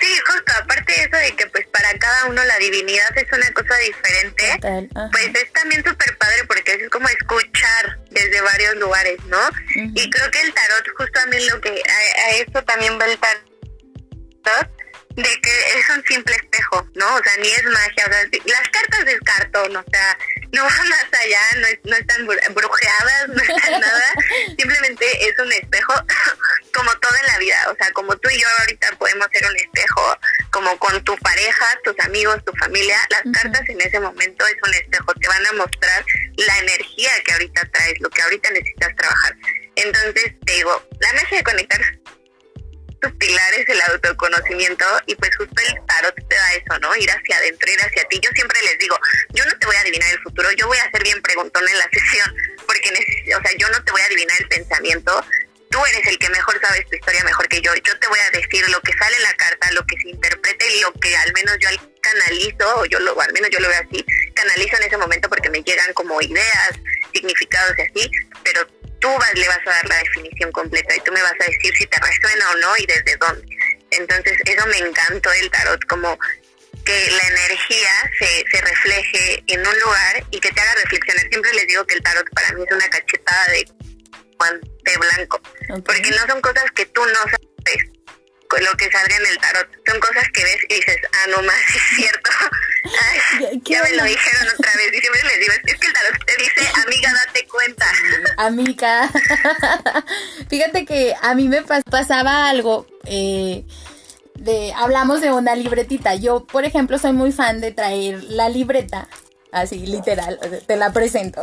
[0.00, 3.50] Sí, justo, aparte de eso de que pues para cada uno la divinidad es una
[3.52, 4.58] cosa diferente,
[5.12, 9.40] pues es también súper padre porque es como escuchar desde varios lugares, ¿no?
[9.74, 13.04] Y creo que el tarot justo a mí lo que, a, a esto también va
[13.06, 14.70] el tarot,
[15.16, 17.14] de que es un simple espejo, ¿no?
[17.14, 20.18] O sea, ni es magia, o sea, las cartas es cartón, o sea,
[20.52, 24.14] no va más allá, no, no están brujeadas, no están nada,
[24.58, 25.94] simplemente es un espejo
[27.50, 30.18] vida, o sea, como tú y yo ahorita podemos ser un espejo,
[30.50, 34.74] como con tu pareja, tus amigos, tu familia, las cartas en ese momento es un
[34.74, 36.04] espejo, te van a mostrar
[36.36, 39.36] la energía que ahorita traes, lo que ahorita necesitas trabajar.
[39.76, 41.80] Entonces, te digo, la magia de conectar
[43.00, 46.94] tu pilar es el autoconocimiento y pues justo el tarot te da eso, ¿no?
[46.96, 48.20] Ir hacia adentro, ir hacia ti.
[48.22, 48.96] Yo siempre les digo,
[49.30, 51.78] yo no te voy a adivinar el futuro, yo voy a ser bien preguntón en
[51.78, 52.34] la sesión,
[52.66, 55.24] porque, o sea, yo no te voy a adivinar el pensamiento,
[55.70, 57.72] tú eres el que mejor sabes tu historia mejor que yo.
[57.74, 60.66] Yo te voy a decir lo que sale en la carta, lo que se interprete
[60.76, 61.68] y lo que al menos yo
[62.00, 64.04] canalizo, o yo lo, al menos yo lo veo así,
[64.34, 66.72] canalizo en ese momento porque me llegan como ideas,
[67.14, 68.10] significados y así,
[68.42, 68.66] pero
[68.98, 71.72] tú vas, le vas a dar la definición completa y tú me vas a decir
[71.76, 73.56] si te resuena o no y desde dónde.
[73.92, 76.18] Entonces, eso me encantó del tarot, como
[76.84, 81.28] que la energía se, se refleje en un lugar y que te haga reflexionar.
[81.28, 83.66] Siempre les digo que el tarot para mí es una cachetada de
[84.40, 85.40] guante blanco,
[85.84, 87.90] porque no son cosas que tú no sabes
[88.58, 89.68] lo que salga en el tarot.
[89.86, 92.30] Son cosas que ves y dices, ah, no más, es cierto.
[93.64, 94.88] ya me lo dijeron otra vez.
[94.92, 97.86] Y siempre les digo, es que el tarot te dice, amiga, date cuenta.
[98.38, 99.10] amiga.
[100.48, 102.86] Fíjate que a mí me pasaba algo.
[103.04, 103.64] Eh,
[104.34, 106.14] de, hablamos de una libretita.
[106.14, 109.08] Yo, por ejemplo, soy muy fan de traer la libreta
[109.52, 111.42] así literal, te la presento.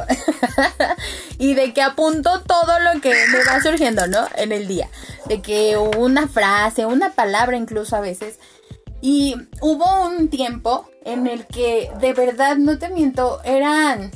[1.38, 4.28] y de que apunto todo lo que me va surgiendo, ¿no?
[4.36, 4.89] En el día.
[5.26, 8.39] De que una frase, una palabra incluso a veces.
[9.02, 14.12] Y hubo un tiempo en el que de verdad, no te miento, eran...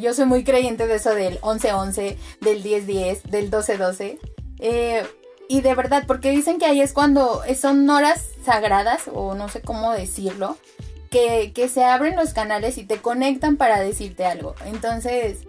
[0.00, 4.18] Yo soy muy creyente de eso del 11-11, del 10-10, del 12-12.
[4.60, 5.04] Eh,
[5.48, 9.60] y de verdad, porque dicen que ahí es cuando son horas sagradas, o no sé
[9.62, 10.56] cómo decirlo,
[11.10, 14.54] que, que se abren los canales y te conectan para decirte algo.
[14.66, 15.46] Entonces,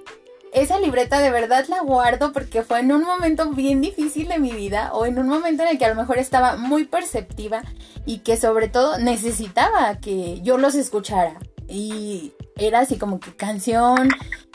[0.54, 4.52] esa libreta de verdad la guardo porque fue en un momento bien difícil de mi
[4.52, 7.62] vida o en un momento en el que a lo mejor estaba muy perceptiva
[8.06, 11.38] y que sobre todo necesitaba que yo los escuchara.
[11.67, 14.10] Y era así como que canción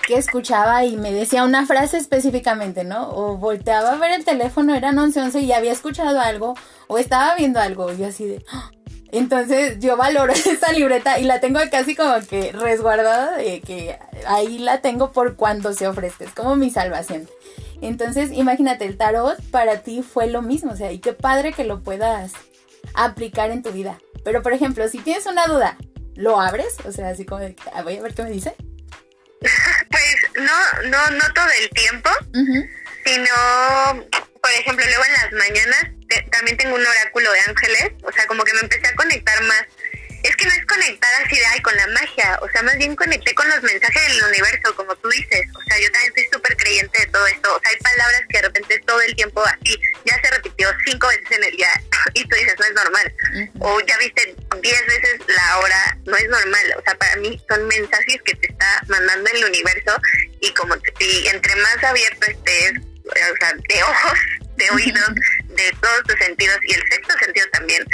[0.06, 3.08] que escuchaba y me decía una frase específicamente, ¿no?
[3.10, 6.54] O volteaba a ver el teléfono, eran 11 y había escuchado algo
[6.88, 7.92] o estaba viendo algo.
[7.92, 8.72] Y yo así de, ¡ah!
[9.14, 13.96] Entonces yo valoro esta libreta y la tengo casi como que resguardada de que
[14.26, 16.24] ahí la tengo por cuando se ofrezca.
[16.24, 17.28] Es como mi salvación.
[17.80, 20.72] Entonces imagínate, el tarot para ti fue lo mismo.
[20.72, 22.32] O sea, y qué padre que lo puedas
[22.94, 24.00] aplicar en tu vida.
[24.24, 25.76] Pero por ejemplo, si tienes una duda,
[26.16, 26.76] ¿lo abres?
[26.84, 28.56] O sea, así como de, ah, voy a ver qué me dice.
[29.38, 32.10] Pues no, no, no todo el tiempo,
[33.04, 34.04] sino,
[34.44, 35.84] por ejemplo, luego en las mañanas
[36.30, 39.64] también tengo un oráculo de ángeles, o sea, como que me empecé a conectar más.
[40.22, 42.94] Es que no es conectar así de, ay, con la magia, o sea, más bien
[42.94, 45.46] conecté con los mensajes del universo, como tú dices.
[45.54, 47.56] O sea, yo también estoy súper creyente de todo esto.
[47.56, 51.08] O sea, hay palabras que de repente todo el tiempo así, ya se repitió cinco
[51.08, 51.80] veces en el día
[52.14, 53.14] y tú dices, no es normal.
[53.60, 56.74] O ya viste diez veces la hora, no es normal.
[56.78, 59.98] O sea, para mí son mensajes que te está mandando el universo
[60.40, 62.72] y como y entre más abierto estés,
[63.04, 64.18] o sea, de ojos,
[64.56, 65.14] de oídos,
[65.48, 67.84] de todos tus sentidos y el sexto sentido también,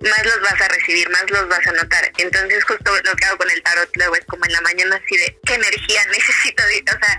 [0.00, 2.10] más los vas a recibir, más los vas a notar.
[2.16, 5.16] Entonces justo lo que hago con el tarot luego es como en la mañana así
[5.16, 7.18] de qué energía necesito, o sea,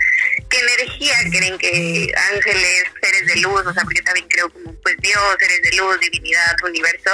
[0.49, 4.97] qué energía creen que ángeles, seres de luz, o sea, porque también creo como pues
[4.97, 7.11] Dios, seres de luz, divinidad, universo,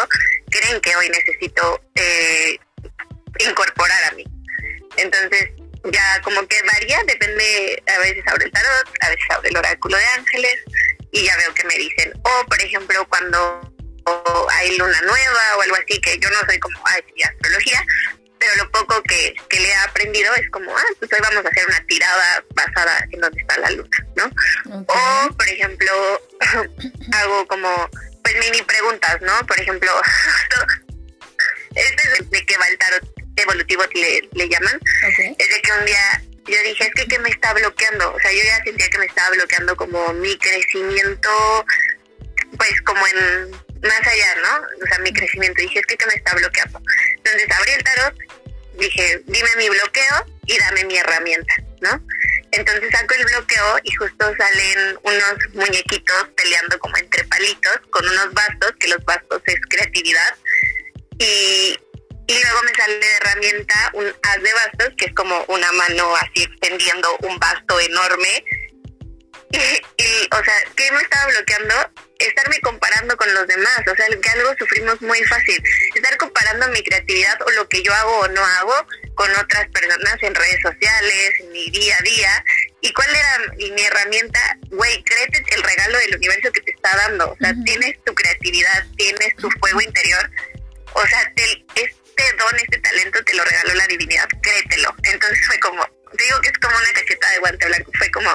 [0.49, 2.57] creen que hoy necesito eh,
[3.39, 4.25] incorporar a mí.
[4.95, 5.51] Entonces
[5.91, 9.97] ya como que varía, depende, a veces abre el tarot, a veces abre el oráculo
[9.97, 10.55] de ángeles,
[11.11, 13.73] y ya veo que me dicen, o por ejemplo cuando
[14.49, 17.85] hay luna nueva o algo así, que yo no soy como, ay, astrología,
[18.39, 21.49] pero lo poco que, que, le he aprendido es como, ah, pues hoy vamos a
[21.49, 24.25] hacer una tirada basada en donde está la luna, ¿no?
[24.87, 26.21] O, por ejemplo,
[27.13, 27.89] hago como,
[28.23, 29.33] pues mini preguntas, ¿no?
[29.47, 29.91] Por ejemplo,
[31.75, 34.79] este es de que va el tarot evolutivo le, le llaman,
[35.37, 38.13] es de que un día yo dije, es que, ¿qué me está bloqueando?
[38.13, 41.65] O sea, yo ya sentía que me estaba bloqueando como mi crecimiento,
[42.57, 44.83] pues como en más allá, ¿no?
[44.83, 45.61] O sea, mi crecimiento.
[45.61, 46.81] Dije, es que, ¿qué me está bloqueando?
[47.17, 48.15] Entonces abrí el tarot,
[48.79, 52.01] dije, dime mi bloqueo y dame mi herramienta, ¿no?
[52.51, 58.33] Entonces saco el bloqueo y justo salen unos muñequitos peleando como entre palitos con unos
[58.33, 60.35] bastos, que los bastos es creatividad.
[61.19, 61.77] Y
[62.27, 66.13] y luego me sale de herramienta un haz de bastos, que es como una mano
[66.17, 68.43] así extendiendo un basto enorme.
[69.49, 71.73] Y, o sea, ¿qué me estaba bloqueando?
[72.19, 75.63] Estarme comparando con los demás, o sea, que algo sufrimos muy fácil.
[75.95, 78.75] Estar comparando mi creatividad o lo que yo hago o no hago
[79.15, 82.45] con otras personas en redes sociales, en mi día a día.
[82.81, 84.57] ¿Y cuál era mi herramienta?
[84.69, 87.31] Güey, créete el regalo del universo que te está dando.
[87.31, 90.29] O sea, tienes tu creatividad, tienes tu fuego interior.
[90.93, 94.93] O sea, te, es este don, este talento te lo regaló la divinidad, créetelo.
[95.03, 95.85] Entonces fue como,
[96.17, 98.33] digo que es como una cacheta de guante blanco, fue como,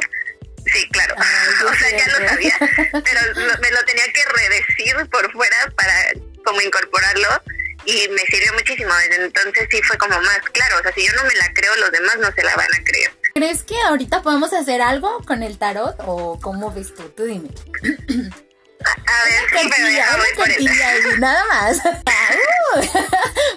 [0.66, 1.14] sí, claro,
[1.68, 2.58] o sea, ya lo sabía,
[2.92, 3.20] pero
[3.60, 5.94] me lo tenía que redecir por fuera para
[6.44, 7.42] como incorporarlo
[7.84, 8.92] y me sirvió muchísimo.
[9.10, 11.90] Entonces sí fue como más claro, o sea, si yo no me la creo, los
[11.90, 13.12] demás no se la van a creer.
[13.34, 17.08] ¿Crees que ahorita podemos hacer algo con el tarot o cómo ves tú?
[17.10, 17.48] Tú dime.
[18.84, 20.64] A ver, y
[21.18, 21.78] nada más.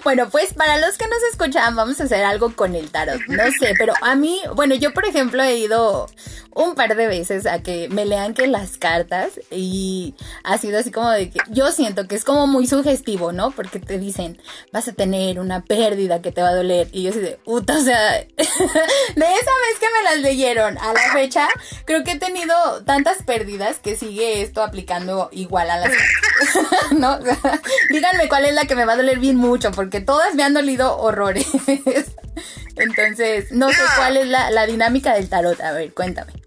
[0.06, 3.20] Bueno, pues para los que nos escuchan, vamos a hacer algo con el tarot.
[3.26, 6.08] No sé, pero a mí, bueno, yo por ejemplo he ido
[6.56, 10.90] un par de veces a que me lean que las cartas y ha sido así
[10.90, 13.50] como de que yo siento que es como muy sugestivo, ¿no?
[13.50, 14.40] Porque te dicen,
[14.72, 17.76] vas a tener una pérdida que te va a doler y yo así de, puta,
[17.76, 18.54] o sea, de esa
[19.18, 21.46] vez que me las leyeron a la fecha,
[21.84, 22.54] creo que he tenido
[22.86, 25.92] tantas pérdidas que sigue esto aplicando igual a las
[26.92, 27.18] ¿no?
[27.90, 30.54] díganme cuál es la que me va a doler bien mucho porque todas me han
[30.54, 31.46] dolido horrores.
[32.76, 35.60] Entonces, no, sé cuál es la, la dinámica del tarot.
[35.62, 36.45] A ver, cuéntame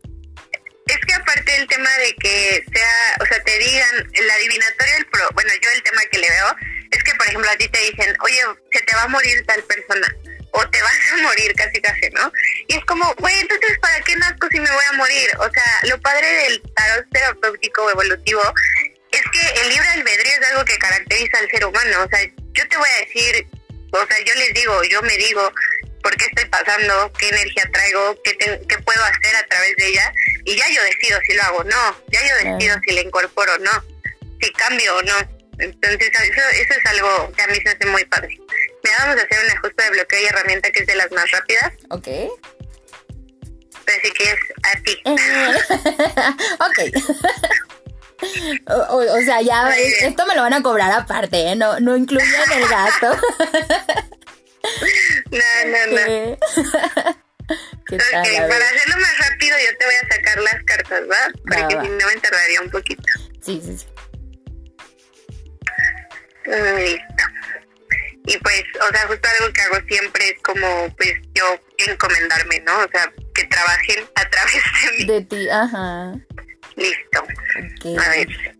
[0.90, 5.06] es que aparte el tema de que sea, o sea, te digan, el adivinatorio, el
[5.06, 6.56] pro, bueno, yo el tema que le veo
[6.92, 8.42] es que, por ejemplo, a ti te dicen, oye,
[8.72, 10.16] se te va a morir tal persona,
[10.52, 12.32] o te vas a morir casi casi, ¿no?
[12.68, 15.30] Y es como, güey, entonces, ¿para qué nazco si me voy a morir?
[15.38, 18.42] O sea, lo padre del tarot terapéutico evolutivo
[19.12, 22.68] es que el libre albedrío es algo que caracteriza al ser humano, o sea, yo
[22.68, 23.48] te voy a decir,
[23.92, 25.54] o sea, yo les digo, yo me digo,
[26.10, 30.12] por qué estoy pasando, qué energía traigo, qué, qué puedo hacer a través de ella
[30.44, 33.54] y ya yo decido si lo hago o no, ya yo decido si le incorporo
[33.54, 33.72] o no,
[34.42, 35.14] si cambio o no.
[35.60, 38.30] Entonces eso, eso es algo que a mí se hace muy padre.
[38.84, 41.30] Mira, vamos a hacer un ajuste de bloqueo y herramienta que es de las más
[41.30, 41.74] rápidas.
[41.92, 42.08] Ok.
[43.86, 45.02] Pero sí que es a ti.
[46.60, 46.80] Ok.
[48.70, 51.56] o, o- o sea, ya esto me lo van a cobrar aparte, ¿eh?
[51.56, 53.12] No, no incluyen el gasto.
[55.32, 56.38] No, no, no.
[57.88, 58.22] ¿Qué tal?
[58.22, 61.32] Ok, para hacerlo más rápido yo te voy a sacar las cartas, ¿va?
[61.44, 61.84] Porque va.
[61.84, 63.04] si no me tardaría un poquito.
[63.42, 63.86] Sí, sí, sí.
[66.46, 67.24] Listo.
[68.26, 72.78] Y pues, o sea, justo algo que hago siempre es como, pues, yo encomendarme, ¿no?
[72.78, 75.06] O sea, que trabajen a través de mí.
[75.06, 76.14] De ti, ajá.
[76.76, 77.22] Listo.
[77.22, 78.00] Ok.
[78.00, 78.59] A ver.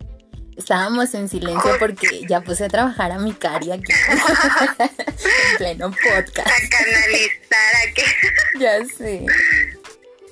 [0.60, 3.94] Estábamos en silencio porque ya puse a trabajar a mi cari aquí.
[4.80, 6.48] en pleno podcast.
[6.48, 8.04] A canalizar a que...
[8.60, 9.26] Ya sé.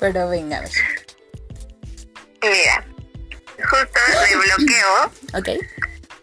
[0.02, 0.72] Pero venga, a ver.
[2.42, 2.86] Mira,
[3.70, 4.00] justo
[4.30, 5.48] de bloqueo, Ok.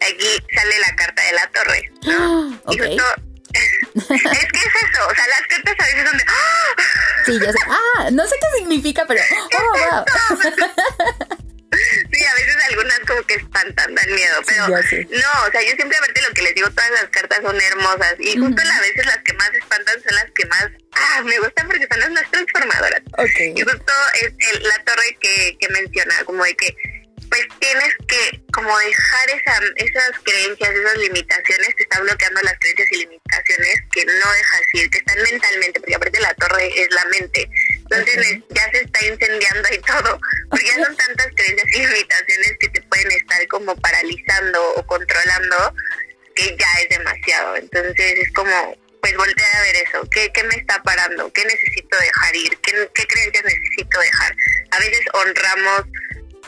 [0.01, 2.51] aquí sale la carta de la torre, ¿no?
[2.71, 2.87] Y Ok.
[2.87, 3.03] justo...
[3.95, 6.25] es que es eso, o sea, las cartas a veces son de...
[6.27, 6.83] ¡Ah!
[7.25, 7.57] Sí, ya sé.
[7.67, 9.21] Ah, no sé qué significa, pero.
[9.57, 10.05] Oh, wow.
[12.17, 15.05] Sí, a veces algunas como que espantan, dan miedo, pero sé.
[15.11, 18.15] no, o sea, yo siempre aparte lo que les digo, todas las cartas son hermosas
[18.19, 18.71] y justo Ujú.
[18.71, 21.99] a veces las que más espantan son las que más, ah, me gustan porque son
[21.99, 23.01] las más transformadoras.
[23.17, 23.69] Y Ok.
[23.69, 26.75] justo es el- la torre que, que menciona, como de que
[27.29, 32.87] pues tienes que como dejar esa, esas creencias, esas limitaciones, te está bloqueando las creencias
[32.91, 37.03] y limitaciones que no dejas ir, que están mentalmente, porque aparte la torre es la
[37.05, 37.49] mente.
[37.89, 40.19] Entonces ya se está incendiando y todo,
[40.49, 45.75] porque ya son tantas creencias y limitaciones que te pueden estar como paralizando o controlando
[46.35, 47.55] que ya es demasiado.
[47.57, 51.31] Entonces es como, pues voltear a ver eso, ¿qué, qué me está parando?
[51.31, 52.57] ¿Qué necesito dejar ir?
[52.57, 54.35] ¿Qué, qué creencias necesito dejar?
[54.71, 55.83] A veces honramos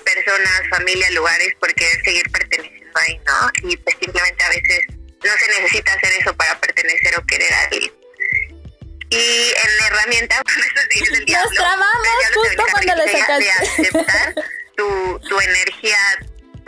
[0.04, 3.70] personas, familia, lugares por querer seguir perteneciendo ahí, ¿no?
[3.70, 4.80] Y pues simplemente a veces
[5.24, 7.97] no se necesita hacer eso para pertenecer o querer a alguien.
[9.10, 11.52] Y en la herramienta, bueno, eso sí es el diablo.
[11.56, 13.82] trabamos justo cuando lo energía De sacaste.
[13.82, 14.34] aceptar
[14.76, 15.98] tu, tu energía,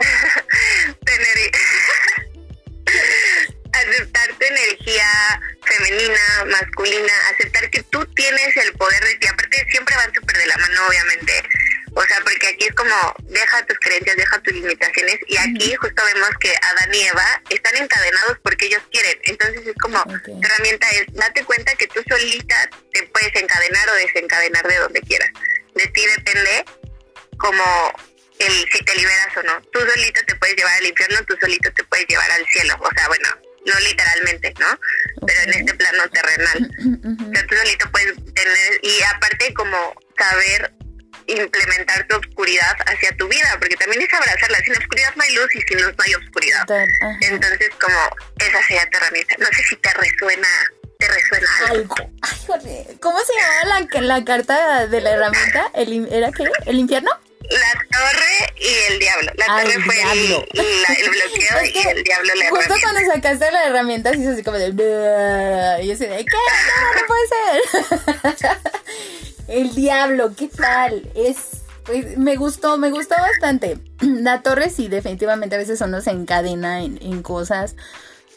[3.72, 9.26] aceptar tu energía femenina, masculina, aceptar que tú tienes el poder de ti.
[9.28, 11.32] Aparte, siempre van súper de la mano, obviamente.
[11.94, 15.18] O sea, porque aquí es como, deja tus creencias, deja tus limitaciones.
[15.26, 19.18] Y aquí justo vemos que Adán y Eva están encadenados porque ellos quieren.
[19.24, 23.94] Entonces es como, tu herramienta es, date cuenta que tú solita te puedes encadenar o
[23.94, 25.30] desencadenar de donde quieras.
[25.74, 26.64] De ti depende
[27.38, 27.92] como
[28.38, 29.60] el si te liberas o no.
[29.72, 32.76] Tú solito te puedes llevar al infierno, tú solito te puedes llevar al cielo.
[32.80, 33.28] O sea, bueno,
[33.66, 34.78] no literalmente, ¿no?
[35.26, 36.70] Pero en este plano terrenal.
[36.78, 37.30] Ujú.
[37.30, 40.72] O sea, tú solito puedes tener, y aparte como saber
[41.30, 44.58] implementar tu oscuridad hacia tu vida, porque también es abrazarla.
[44.64, 46.62] Sin oscuridad no hay luz y sin luz no hay oscuridad.
[46.62, 47.18] Ajá.
[47.22, 47.96] Entonces, como
[48.38, 49.34] esa sería tu herramienta.
[49.38, 50.48] No sé si te resuena,
[50.98, 51.94] te resuena algo.
[52.22, 52.96] Ay.
[53.00, 55.70] ¿Cómo se llamaba la, la carta de la herramienta?
[55.74, 56.44] ¿El, ¿Era qué?
[56.66, 57.10] ¿El infierno?
[57.50, 59.32] La torre y el diablo.
[59.34, 60.46] La torre fue el, diablo.
[60.52, 62.90] la- el bloqueo Es que y el diablo la Justo herramienta.
[62.92, 64.68] cuando sacaste la herramienta, se hizo así como de.
[65.82, 66.24] Y yo así de.
[66.24, 66.36] ¿Qué?
[66.68, 68.48] No, no puede ser.
[69.50, 71.10] El diablo, ¿qué tal?
[71.16, 71.62] Es.
[71.84, 73.78] pues, me gustó, me gustó bastante.
[74.00, 77.74] La torre sí, definitivamente a veces uno se encadena en, cosas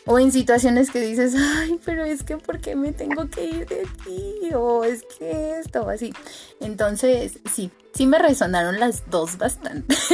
[0.05, 3.67] o en situaciones que dices, ay, pero es que ¿por qué me tengo que ir
[3.67, 4.53] de aquí?
[4.55, 6.13] O es que esto, así.
[6.59, 9.95] Entonces, sí, sí me resonaron las dos bastante.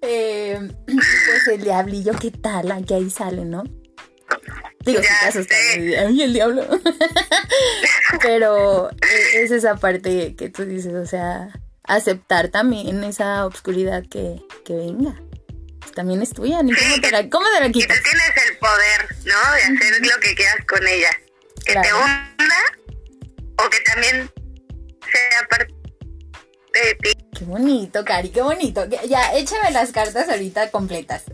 [0.00, 2.70] Eh, pues el diablillo, ¿qué tal?
[2.72, 3.64] Aquí ahí sale, ¿no?
[4.86, 5.98] Digo, sí Ya te asustas, sé.
[5.98, 6.66] Ay, el diablo.
[8.22, 11.48] Pero eh, es esa parte que tú dices, o sea,
[11.84, 15.14] aceptar también esa obscuridad que, que venga.
[15.94, 18.02] También es tuya, ni cómo te la, cómo te la Y tú quitas.
[18.02, 19.52] tienes el poder, ¿no?
[19.54, 21.10] De hacer lo que quieras con ella.
[21.64, 22.62] Que te hunda
[23.64, 24.30] o que también
[25.10, 25.72] sea parte
[26.84, 27.26] de ti.
[27.36, 28.86] Qué bonito, Cari, qué bonito.
[29.06, 31.24] Ya, échame las cartas ahorita completas.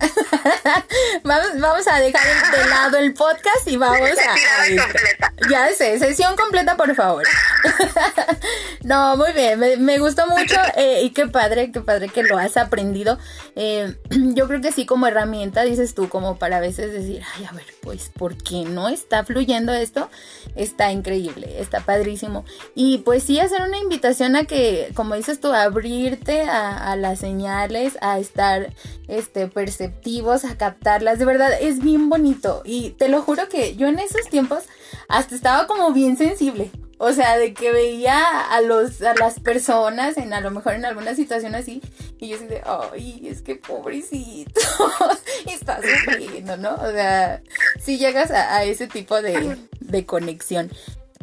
[1.23, 4.33] vamos, vamos a dejar de lado el podcast y vamos a...
[4.33, 5.33] a completa.
[5.49, 7.25] Ya sé, sesión completa, por favor.
[8.85, 12.39] no, muy bien, me, me gustó mucho eh, y qué padre, qué padre que lo
[12.39, 13.19] has aprendido.
[13.57, 17.45] Eh, yo creo que sí, como herramienta, dices tú, como para a veces decir, ay,
[17.45, 20.11] a ver, pues, ¿por qué no está fluyendo esto?
[20.57, 22.45] Está increíble, está padrísimo.
[22.75, 27.19] Y pues sí, hacer una invitación a que, como dices tú, abrirte a, a las
[27.21, 28.73] señales, a estar
[29.09, 31.19] este, perceptivos, a captarlas.
[31.19, 32.63] De verdad, es bien bonito.
[32.65, 34.65] Y te lo juro que yo en esos tiempos
[35.09, 36.71] hasta estaba como bien sensible.
[37.05, 40.85] O sea, de que veía a los, a las personas en a lo mejor en
[40.85, 41.83] alguna situación así,
[42.21, 44.61] y yo así de, ay, es que pobrecito,
[45.51, 46.77] está sufriendo, ¿no?
[46.77, 47.43] O sea,
[47.81, 50.71] si llegas a, ese tipo de, de conexión.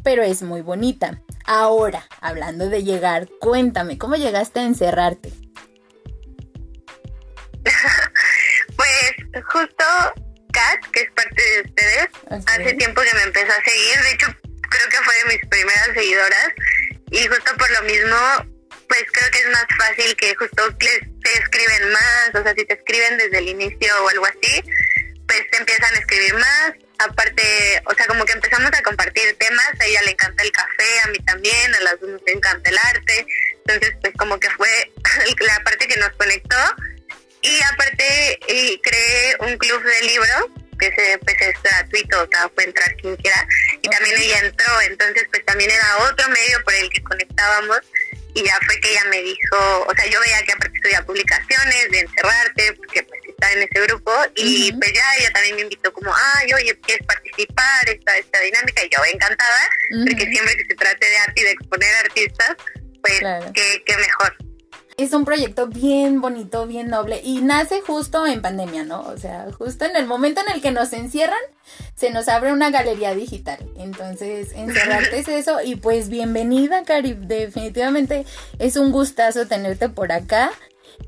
[0.03, 1.21] Pero es muy bonita.
[1.45, 5.32] Ahora, hablando de llegar, cuéntame, ¿cómo llegaste a encerrarte?
[8.75, 9.86] pues justo
[10.51, 12.09] Kat, que es parte de ustedes,
[12.49, 14.39] hace tiempo que me empezó a seguir, de hecho
[14.70, 16.49] creo que fue de mis primeras seguidoras
[17.11, 18.17] y justo por lo mismo
[18.89, 22.65] pues creo que es más fácil que justo les, te escriben más, o sea, si
[22.65, 24.63] te escriben desde el inicio o algo así,
[25.28, 26.74] pues te empiezan a escribir más.
[26.97, 30.99] Aparte, o sea, como que empezamos a compartir temas, a ella le encanta el café,
[31.03, 33.28] a mí también, a las dos nos encanta el arte.
[33.65, 34.91] Entonces, pues como que fue
[35.39, 36.57] la parte que nos conectó.
[37.41, 40.45] Y aparte, y creé un club de libros
[40.80, 43.47] que se, pues, es gratuito, o sea, puede entrar quien quiera.
[43.82, 47.80] Y también ella entró, entonces pues también era otro medio por el que conectábamos.
[48.36, 51.91] Y ya fue que ella me dijo, o sea, yo veía que aparte estudiaba publicaciones
[51.91, 55.91] de encerrarte, porque pues está en ese grupo, y pues ya ella también me invitó
[55.91, 58.84] como, ay, oye, ¿quieres participar esta, esta dinámica?
[58.86, 59.69] Y yo encantada,
[60.05, 62.55] porque siempre que se trate de arte y de exponer artistas,
[63.01, 63.19] pues
[63.53, 64.36] qué, qué mejor
[65.00, 69.02] es un proyecto bien bonito, bien noble y nace justo en pandemia, ¿no?
[69.04, 71.39] O sea, justo en el momento en el que nos encierran,
[71.95, 73.60] se nos abre una galería digital.
[73.78, 77.14] Entonces, encerrarte es eso y pues bienvenida, Cari.
[77.14, 78.26] Definitivamente
[78.60, 80.52] es un gustazo tenerte por acá.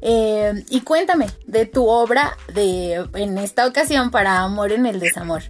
[0.02, 5.44] Eh, y cuéntame de tu obra de en esta ocasión para Amor en el Desamor.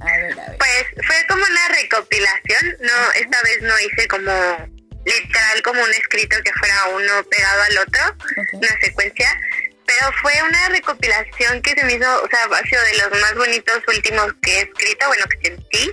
[0.00, 0.58] A ver, a ver.
[0.58, 6.36] Pues fue como una recopilación, no, esta vez no hice como literal como un escrito
[6.44, 8.16] que fuera uno pegado al otro,
[8.52, 9.40] una secuencia,
[9.86, 13.34] pero fue una recopilación que se me hizo, o sea, ha sido de los más
[13.34, 15.90] bonitos últimos que he escrito, bueno, que sentí,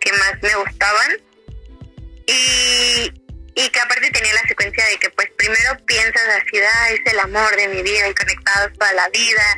[0.00, 1.18] que más me gustaban,
[2.26, 3.12] y,
[3.54, 7.18] y que aparte tenía la secuencia de que pues primero piensas así, ah, es el
[7.18, 9.56] amor de mi vida y conectados toda la vida,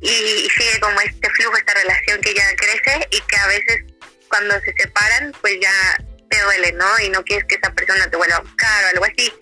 [0.00, 3.84] y, y sigue como este flujo, esta relación que ya crece y que a veces
[4.28, 5.96] cuando se separan, pues ya
[6.28, 6.86] te duele, ¿no?
[7.04, 9.32] Y no quieres que esa persona te vuelva a buscar o algo así.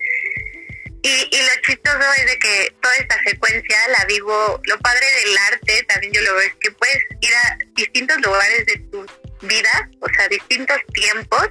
[1.03, 5.37] Y, y lo chistoso es de que toda esta secuencia la vivo, lo padre del
[5.37, 9.05] arte, también yo lo veo, es que puedes ir a distintos lugares de tu
[9.41, 11.47] vida, o sea, distintos tiempos,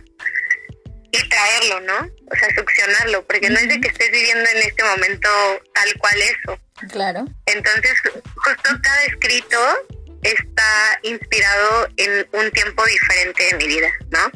[1.13, 2.11] y traerlo, ¿no?
[2.31, 5.29] O sea, succionarlo, porque no es de que estés viviendo en este momento
[5.75, 6.61] tal cual eso.
[6.91, 7.25] Claro.
[7.47, 7.95] Entonces,
[8.35, 9.59] justo cada escrito
[10.23, 14.31] está inspirado en un tiempo diferente de mi vida, ¿no?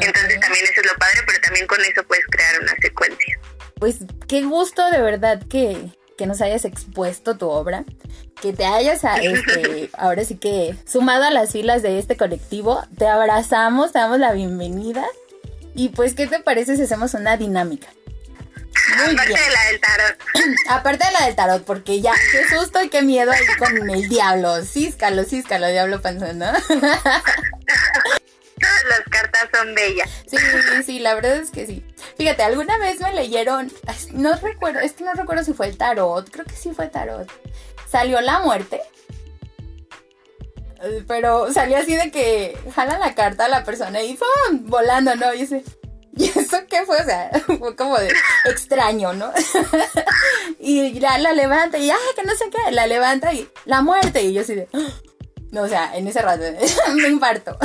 [0.00, 3.38] Entonces también eso es lo padre, pero también con eso puedes crear una secuencia.
[3.78, 3.96] Pues
[4.28, 5.90] qué gusto de verdad que,
[6.26, 7.84] nos hayas expuesto tu obra,
[8.40, 13.06] que te hayas este, ahora sí que sumado a las filas de este colectivo, te
[13.06, 15.04] abrazamos, te damos la bienvenida
[15.74, 17.88] y pues ¿qué te parece si hacemos una dinámica?
[18.94, 20.18] Aparte de la del tarot.
[20.68, 24.08] Aparte de la del tarot, porque ya, qué susto y qué miedo ahí con el
[24.08, 24.62] diablo.
[24.64, 26.46] Císcalo, císcalo, diablo panzón, ¿no?
[29.74, 30.76] Cartas son bellas.
[30.76, 31.84] Sí, sí, la verdad es que sí.
[32.16, 33.72] Fíjate, alguna vez me leyeron,
[34.12, 37.30] no recuerdo, es que no recuerdo si fue el tarot, creo que sí fue tarot.
[37.88, 38.80] Salió la muerte.
[40.82, 44.66] Eh, pero salió así de que jala la carta a la persona y ¡pum!
[44.66, 45.32] volando, ¿no?
[45.34, 45.64] Y ese,
[46.16, 47.00] ¿y eso qué fue?
[47.00, 48.12] O sea, fue como de
[48.44, 49.32] extraño, ¿no?
[50.60, 52.70] y la, la levanta y, ¡ay, que no sé qué!
[52.72, 54.22] La levanta y la muerte.
[54.22, 54.68] Y yo así de,
[55.50, 56.42] no, o sea, en ese rato
[56.94, 57.56] me infarto.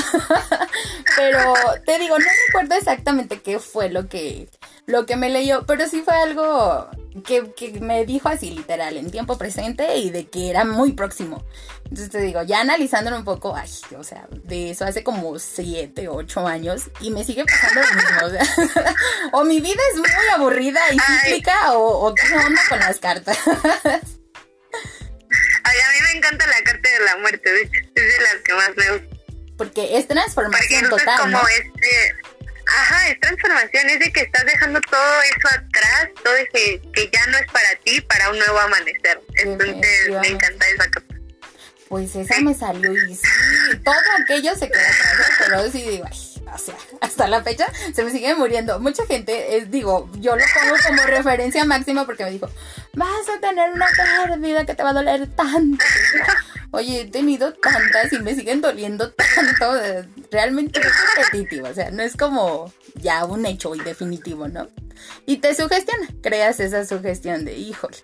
[1.16, 1.54] pero
[1.86, 4.50] te digo, no recuerdo exactamente qué fue lo que,
[4.86, 6.88] lo que me leyó, pero sí fue algo
[7.26, 11.44] que, que, me dijo así literal, en tiempo presente y de que era muy próximo.
[11.84, 16.08] Entonces te digo, ya analizándolo un poco, ay, o sea, de eso hace como 7,
[16.08, 18.28] 8 años y me sigue pasando lo mismo.
[18.28, 18.96] O, sea,
[19.34, 23.38] o mi vida es muy aburrida y cíclica o, o qué onda con las cartas.
[25.80, 28.54] A mí me encanta la carta de la muerte, de hecho, es de las que
[28.54, 29.16] más me gusta.
[29.58, 32.16] Porque es transformación Porque total, como este,
[32.68, 37.26] ajá, es transformación, es de que estás dejando todo eso atrás, todo ese que ya
[37.28, 39.22] no es para ti, para un nuevo amanecer.
[39.36, 41.16] Entonces me encanta esa carta.
[41.90, 43.22] Pues esa me salió y sí,
[43.84, 43.94] todo
[44.24, 48.12] aquello se queda atrás, pero sí digo, ay, o sea, hasta la fecha se me
[48.12, 48.80] sigue muriendo.
[48.80, 52.50] Mucha gente, es, digo, yo lo pongo como referencia máxima porque me dijo,
[52.94, 53.88] vas a tener una
[54.28, 55.84] pérdida que te va a doler tanto.
[56.72, 59.74] Oye, he tenido tantas y me siguen doliendo tanto.
[60.32, 60.88] Realmente es
[61.18, 64.68] repetitivo, o sea, no es como ya un hecho y definitivo, ¿no?
[65.26, 67.98] Y te sugestiona, creas esa sugestión de, híjole,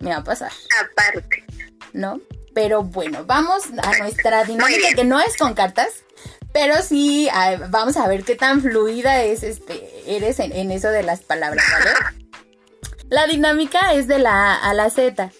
[0.00, 0.52] me va a pasar.
[0.80, 1.44] Aparte.
[1.92, 2.20] ¿No?
[2.54, 5.88] Pero bueno, vamos a nuestra dinámica que no es con cartas,
[6.54, 10.88] Pero sí, a- vamos a ver qué tan fluida es este, eres en, en eso
[10.88, 12.25] de las palabras, ¿vale?
[13.08, 15.30] La dinámica es de la A a la Z.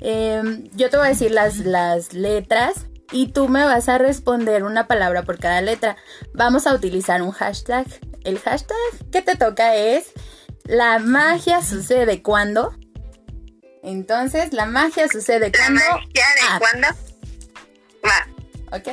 [0.00, 4.64] Em, yo te voy a decir las, las letras y tú me vas a responder
[4.64, 5.96] una palabra por cada letra.
[6.34, 7.86] Vamos a utilizar un hashtag.
[8.24, 8.76] El hashtag
[9.10, 10.12] que te toca es
[10.64, 12.74] la magia sucede cuando.
[13.82, 15.80] Entonces, la magia sucede La cuando.
[15.80, 16.04] magia
[16.34, 16.88] de Ah, cuando.
[18.04, 18.88] Va, ¿Ok?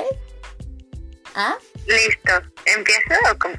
[1.35, 1.55] ¿Ah?
[1.87, 2.31] listo.
[2.65, 3.55] ¿Empiezo o cómo?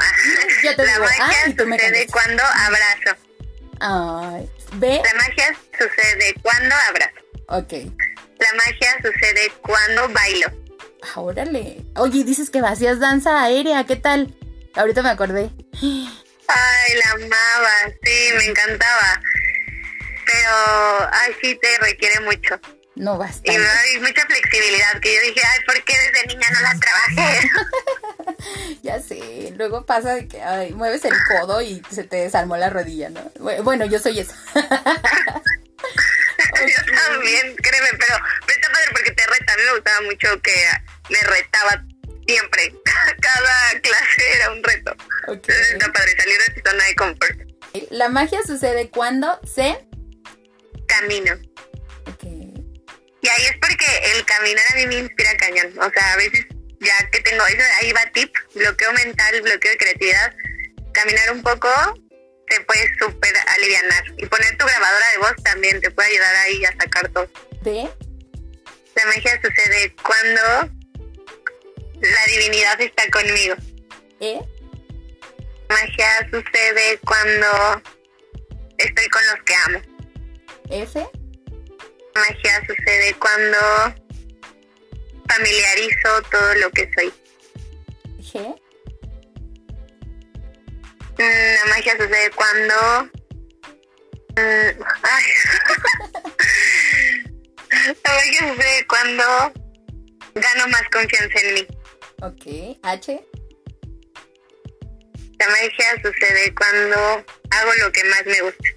[0.62, 3.20] Yo te La digo, magia ah, y tú me sucede cuando abrazo.
[3.80, 4.50] Ay.
[4.80, 7.14] La magia sucede cuando abrazo.
[7.48, 7.72] Ok.
[8.38, 10.46] La magia sucede cuando bailo.
[11.02, 11.84] Ah, Órale.
[11.96, 14.34] Oye, dices que vacías danza aérea, ¿qué tal?
[14.74, 15.50] Ahorita me acordé.
[15.82, 19.20] Ay, la amaba, sí, me encantaba.
[20.24, 22.58] Pero, ay, sí, te requiere mucho.
[22.94, 23.52] No Y basta.
[23.52, 27.50] hay mucha flexibilidad que yo dije, ay, ¿por qué desde niña no la trabajé?
[28.82, 29.52] Ya sé.
[29.56, 33.20] Luego pasa de que ay, mueves el codo y se te desarmó la rodilla, ¿no?
[33.34, 34.34] Bu- Bueno, yo soy esa.
[36.62, 38.16] Yo también, créeme, pero,
[38.46, 39.52] pero está padre porque te reta.
[39.52, 40.54] A mí me gustaba mucho que
[41.10, 41.84] me retaba
[42.26, 42.74] siempre.
[43.20, 44.92] Cada clase era un reto.
[45.28, 45.34] Ok.
[45.48, 47.40] Entonces está padre salir de tu zona de confort.
[47.90, 49.86] La magia sucede cuando se.
[50.86, 51.34] Camino.
[52.06, 52.24] Ok.
[53.22, 55.72] Y ahí es porque el caminar a mí me inspira cañón.
[55.78, 56.44] O sea, a veces
[56.80, 60.34] ya que tengo eso, ahí va tip, bloqueo mental, bloqueo de creatividad.
[60.92, 61.68] Caminar un poco
[62.48, 64.04] te puede súper alivianar.
[64.18, 67.30] Y poner tu grabadora de voz también te puede ayudar ahí a sacar todo.
[67.62, 67.88] D.
[68.96, 70.42] La magia sucede cuando
[72.00, 73.54] la divinidad está conmigo.
[74.20, 74.40] E.
[75.68, 77.82] La magia sucede cuando
[78.78, 79.80] estoy con los que amo.
[80.70, 81.21] F.
[82.14, 83.58] La magia sucede cuando
[85.28, 87.12] familiarizo todo lo que soy.
[91.18, 92.74] Mm, La magia sucede cuando...
[94.36, 95.24] mm, ay.
[98.04, 99.24] La magia sucede cuando
[100.34, 101.66] gano más confianza en mí.
[102.22, 102.78] Ok.
[102.82, 103.26] H.
[105.38, 106.96] La magia sucede cuando
[107.50, 108.68] hago lo que más me gusta.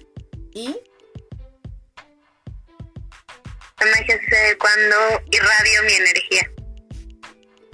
[3.78, 6.50] Sucede cuando irradio mi energía.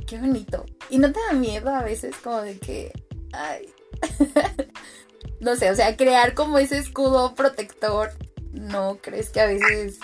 [0.07, 0.67] Qué bonito.
[0.91, 2.93] ¿Y no te da miedo a veces como de que...
[3.33, 3.73] Ay.
[5.41, 8.13] no sé, o sea, crear como ese escudo protector.
[8.53, 9.99] ¿No crees que a veces...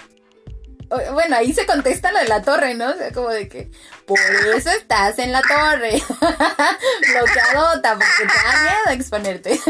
[1.12, 2.90] Bueno, ahí se contesta lo de la torre, ¿no?
[2.90, 3.70] O sea, como de que
[4.06, 4.18] por
[4.56, 6.00] eso estás en la torre.
[7.12, 9.60] Bloqueadota, porque te da miedo exponerte.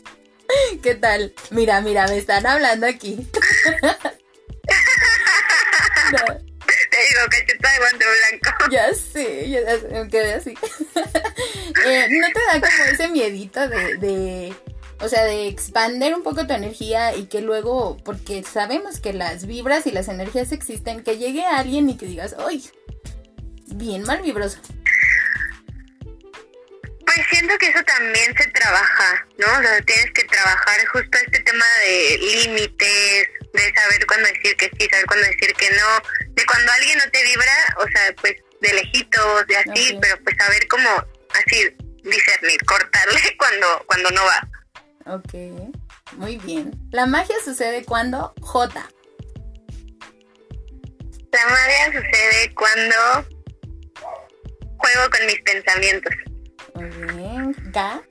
[0.82, 1.32] ¿Qué tal?
[1.50, 3.26] Mira, mira, me están hablando aquí.
[6.16, 8.58] Te digo, cacheta de guante blanco.
[8.70, 9.60] Ya sé, ya
[9.90, 10.54] me quedé así.
[11.86, 14.54] Eh, ¿No te da como ese miedito de, de,
[15.00, 19.46] o sea, de expander un poco tu energía y que luego, porque sabemos que las
[19.46, 22.64] vibras y las energías existen, que llegue alguien y que digas, ¡ay!
[23.66, 24.58] Bien mal vibroso.
[27.14, 29.46] Pues siento que eso también se trabaja, ¿no?
[29.46, 34.70] O sea, tienes que trabajar justo este tema de límites, de saber cuándo decir que
[34.76, 38.34] sí, saber cuándo decir que no, de cuando alguien no te vibra, o sea, pues
[38.60, 40.90] de lejitos, de así, pero pues saber cómo
[41.34, 44.48] así discernir, cortarle cuando cuando no va.
[45.06, 45.34] Ok,
[46.12, 46.72] muy bien.
[46.90, 48.90] La magia sucede cuando J.
[51.30, 53.28] La magia sucede cuando
[54.78, 56.14] juego con mis pensamientos.
[56.74, 57.54] Muy bien.
[57.72, 58.02] K.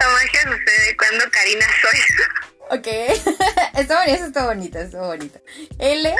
[0.00, 1.98] La magia sucede cuando Karina soy.
[2.70, 2.86] Ok.
[3.78, 5.40] está bonito, está bonito, está bonito.
[5.78, 6.14] L.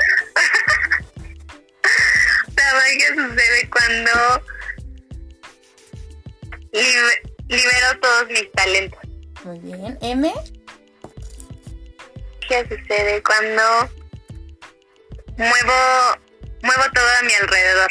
[2.55, 4.43] La magia sucede cuando
[6.73, 8.99] libe- libero todos mis talentos.
[9.43, 9.97] Muy bien.
[10.01, 10.33] M.
[12.49, 13.63] La magia sucede cuando
[15.37, 16.19] muevo
[16.63, 17.89] muevo todo a mi alrededor.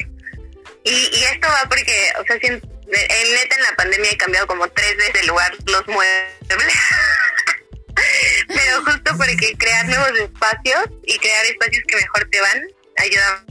[0.89, 4.17] Y, y esto va porque, o sea, si en, en neta en la pandemia he
[4.17, 6.33] cambiado como tres veces de lugar los muebles.
[8.49, 12.63] Pero justo porque crear nuevos espacios y crear espacios que mejor te van
[12.99, 13.45] ayuda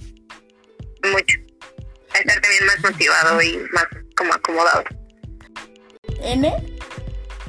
[1.12, 1.38] mucho
[2.14, 3.86] a estar también más motivado y más
[4.16, 4.84] como acomodado.
[6.22, 6.54] N.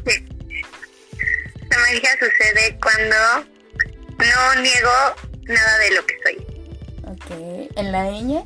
[0.06, 0.24] Sí.
[1.70, 3.46] La magia sucede cuando
[4.18, 4.90] no niego
[5.44, 6.36] nada de lo que soy.
[7.04, 7.30] Ok.
[7.76, 8.44] En la ñ.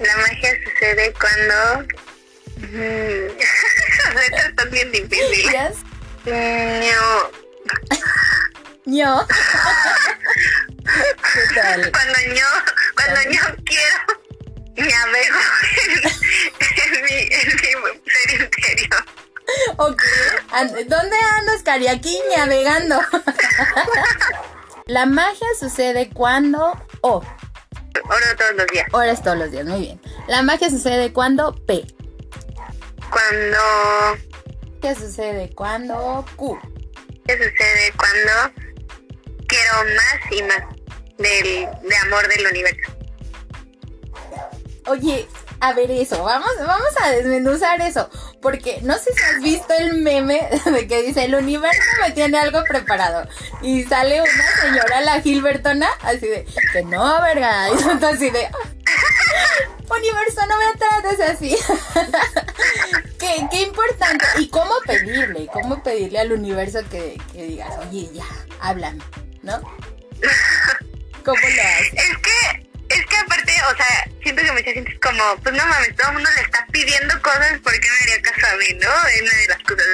[0.00, 1.86] La magia sucede cuando...
[2.56, 3.28] Mm,
[4.14, 5.76] letras están bien difíciles.
[8.86, 9.26] Ño.
[11.34, 11.92] ¿Qué tal?
[11.92, 12.46] Cuando yo,
[12.96, 14.20] cuando yo quiero
[14.76, 15.38] navego
[16.86, 19.04] en, mi, en mi ser interior.
[19.76, 20.02] Ok,
[20.88, 21.88] ¿dónde andas, Cari?
[21.88, 22.98] Aquí navegando.
[24.86, 26.72] La magia sucede cuando
[27.02, 27.22] O.
[28.10, 28.86] Oro todos los días.
[28.92, 30.00] Ahora es todos los días, muy bien.
[30.26, 31.86] La magia sucede cuando P.
[33.08, 33.58] Cuando...
[34.82, 36.58] ¿Qué sucede cuando Q?
[37.26, 38.60] ¿Qué sucede cuando
[39.46, 40.76] quiero más y más
[41.18, 42.92] del, de amor del universo?
[44.86, 45.28] Oye,
[45.60, 48.08] a ver eso, vamos, vamos a desmenuzar eso,
[48.40, 52.38] porque no sé si has visto el meme de que dice el universo me tiene
[52.38, 53.28] algo preparado
[53.62, 58.48] y sale una señora la Gilbertona así de que no, verga, y así de
[59.96, 61.56] universo no me trates así.
[63.18, 68.24] qué, qué importante y cómo pedirle, cómo pedirle al universo que, que digas, oye ya,
[68.60, 69.02] háblame,
[69.42, 69.60] ¿no?
[71.24, 71.92] ¿Cómo lo haces?
[71.94, 72.49] Es que,
[73.10, 76.14] que aparte, o sea, siento que mucha gente es como, pues no mames, todo el
[76.14, 79.08] mundo le está pidiendo cosas, ¿por qué me haría caso a mí, no?
[79.08, 79.86] Es una de las cosas.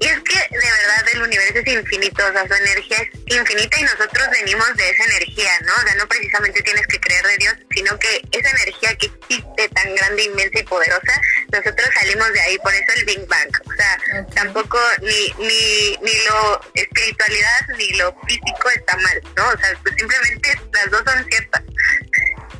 [0.00, 3.80] Y es que de verdad el universo es infinito, o sea, su energía es infinita
[3.80, 5.72] y nosotros venimos de esa energía, ¿no?
[5.74, 9.68] O sea, no precisamente tienes que creer de Dios, sino que esa energía que existe
[9.70, 11.20] tan grande, inmensa y poderosa,
[11.50, 13.50] nosotros salimos de ahí, por eso el Big Bang.
[13.66, 19.48] O sea, tampoco ni, ni, ni lo espiritualidad ni lo físico está mal, ¿no?
[19.48, 21.62] O sea, pues simplemente las dos son ciertas.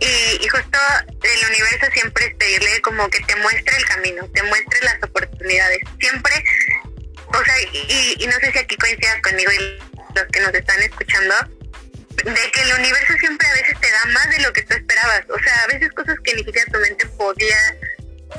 [0.00, 0.78] Y, y justo
[1.22, 5.78] el universo siempre es pedirle como que te muestre el camino, te muestre las oportunidades.
[5.98, 6.44] Siempre,
[7.28, 9.78] o sea, y, y no sé si aquí coincidas conmigo y
[10.14, 11.34] los que nos están escuchando,
[12.24, 15.22] de que el universo siempre a veces te da más de lo que tú esperabas.
[15.30, 17.76] O sea, a veces cosas que ni siquiera tu mente podía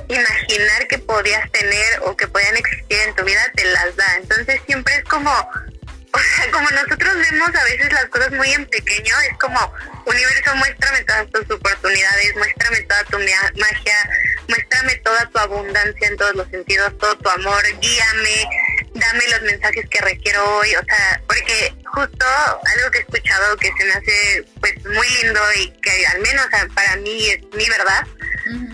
[0.08, 4.18] imaginar que podías tener o que podían existir en tu vida, te las da.
[4.18, 5.32] Entonces siempre es como,
[6.14, 9.74] o sea, como nosotros vemos a veces las cosas muy en pequeño, es como,
[10.06, 14.10] universo, muéstrame todas tus oportunidades, muéstrame toda tu magia,
[14.48, 18.50] muéstrame toda tu abundancia en todos los sentidos, todo tu amor, guíame,
[18.94, 23.72] dame los mensajes que requiero hoy, o sea, porque justo algo que he escuchado que
[23.78, 28.06] se me hace pues muy lindo y que al menos para mí es mi verdad,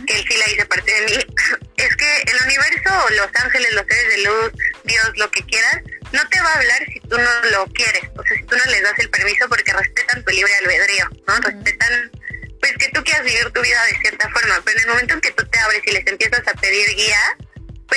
[0.08, 1.26] que él sí la hice parte de mí,
[1.78, 4.52] es que el universo, los ángeles, los seres de luz,
[4.84, 8.24] Dios, lo que quieras, no te va a hablar si tú no lo quieres, o
[8.24, 11.36] sea, si tú no les das el permiso porque respetan tu libre albedrío, ¿no?
[11.38, 12.12] Respetan,
[12.60, 15.22] pues que tú quieras vivir tu vida de cierta forma, pero en el momento en
[15.22, 17.38] que tú te abres y les empiezas a pedir guía,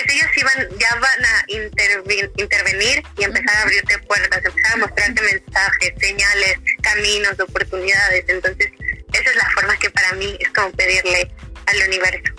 [0.05, 4.77] pues ellos van, ya van a intervi- intervenir y empezar a abrirte puertas, empezar a
[4.77, 8.71] mostrarte mensajes, señales, caminos, oportunidades, entonces
[9.13, 11.31] esa es la forma que para mí es como pedirle
[11.67, 12.33] al universo.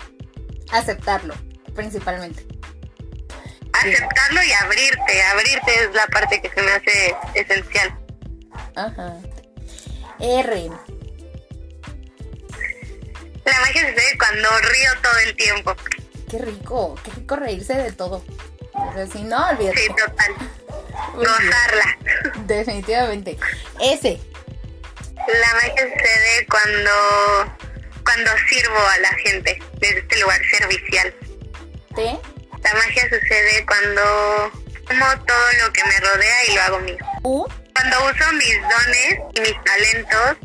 [0.72, 1.34] Aceptarlo,
[1.74, 2.46] principalmente.
[3.72, 7.98] Aceptarlo y abrirte, abrirte es la parte que se me hace esencial.
[8.76, 9.16] Ajá.
[10.20, 10.70] R.
[13.44, 15.74] La magia sucede cuando río todo el tiempo.
[16.30, 18.24] Qué rico, qué rico reírse de todo.
[18.72, 19.78] O sea, si no, olvídate.
[19.78, 20.34] Sí, total.
[21.14, 21.98] Gozarla.
[22.46, 23.36] Definitivamente.
[23.80, 24.20] S.
[25.16, 27.56] La magia sucede cuando,
[28.04, 31.14] cuando sirvo a la gente desde este lugar servicial.
[31.96, 32.18] T.
[32.62, 34.02] La magia sucede cuando
[34.88, 36.98] amo todo lo que me rodea y lo hago mío.
[37.24, 37.46] U.
[37.74, 40.36] Cuando uso mis dones y mis talentos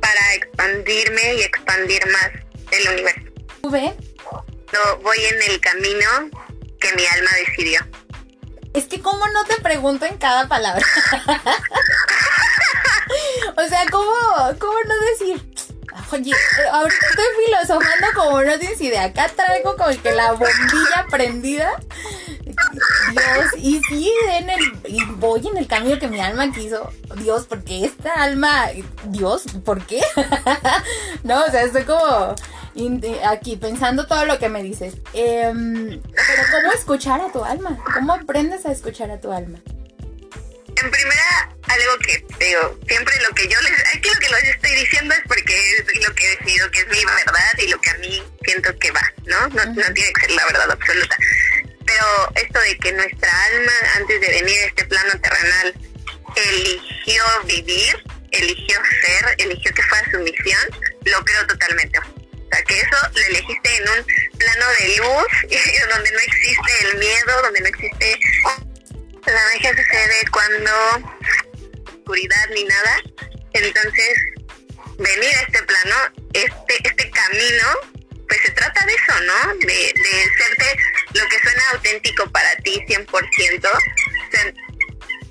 [0.00, 2.30] para expandirme y expandir más
[2.70, 3.30] el universo.
[3.62, 4.09] V.
[4.70, 6.06] Cuando voy en el camino
[6.80, 7.80] que mi alma decidió.
[8.72, 10.84] Es que cómo no te pregunto en cada palabra.
[13.56, 14.12] o sea, ¿cómo,
[14.58, 15.44] cómo no decir?
[16.12, 16.32] Oye,
[16.72, 19.04] ahorita estoy filosofando como no tienes idea.
[19.04, 21.70] Acá traigo como que la bombilla prendida.
[22.44, 24.72] Dios, y sí, en el,
[25.16, 26.92] voy en el camino que mi alma quiso.
[27.16, 28.68] Dios, porque esta alma,
[29.06, 30.00] Dios, ¿por qué?
[31.24, 32.36] no, o sea, estoy como
[33.26, 34.94] aquí pensando todo lo que me dices.
[35.12, 37.78] Em, pero ¿cómo escuchar a tu alma?
[37.94, 39.58] ¿Cómo aprendes a escuchar a tu alma?
[40.76, 44.70] En primera, algo que digo, siempre lo que yo les, aquí lo que les estoy
[44.76, 47.90] diciendo es porque es lo que he decidido que es mi verdad y lo que
[47.90, 49.48] a mí siento que va, ¿no?
[49.48, 51.16] No, no tiene que ser la verdad absoluta.
[51.84, 55.74] Pero esto de que nuestra alma, antes de venir a este plano terrenal,
[56.36, 60.62] eligió vivir, eligió ser, eligió que fuera su misión,
[61.04, 61.98] lo creo totalmente.
[62.50, 64.06] Sea, que eso lo elegiste en un
[64.38, 65.50] plano de luz,
[65.90, 68.18] donde no existe el miedo, donde no existe
[69.26, 70.72] la magia sucede cuando
[71.86, 72.96] oscuridad ni nada.
[73.52, 74.18] Entonces,
[74.98, 75.96] venir a este plano,
[76.32, 77.66] este, este camino,
[78.28, 79.54] pues se trata de eso, ¿no?
[79.54, 80.78] De, de serte
[81.14, 83.66] lo que suena auténtico para ti 100%.
[83.66, 83.78] O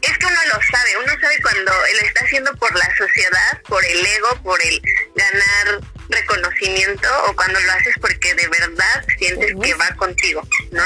[0.02, 3.84] es que uno lo sabe, uno sabe cuando lo está haciendo por la sociedad, por
[3.84, 4.82] el ego, por el
[5.16, 10.42] ganar reconocimiento o cuando lo haces porque de verdad sientes que va contigo,
[10.72, 10.84] ¿no?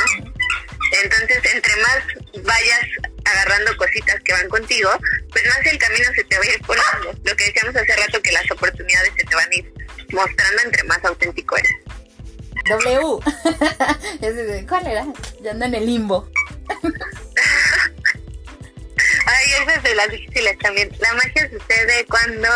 [1.03, 1.99] Entonces, entre más
[2.43, 2.85] vayas
[3.25, 4.89] agarrando cositas que van contigo,
[5.31, 7.19] pues más el camino se te va a ir poniendo.
[7.23, 9.73] Lo que decíamos hace rato, que las oportunidades se te van a ir
[10.11, 11.71] mostrando entre más auténtico eres.
[12.69, 13.19] W.
[14.67, 15.05] ¿Cuál era?
[15.41, 16.29] Ya en el limbo.
[19.25, 20.89] Ay, esa es de las difíciles también.
[20.99, 22.49] La magia sucede cuando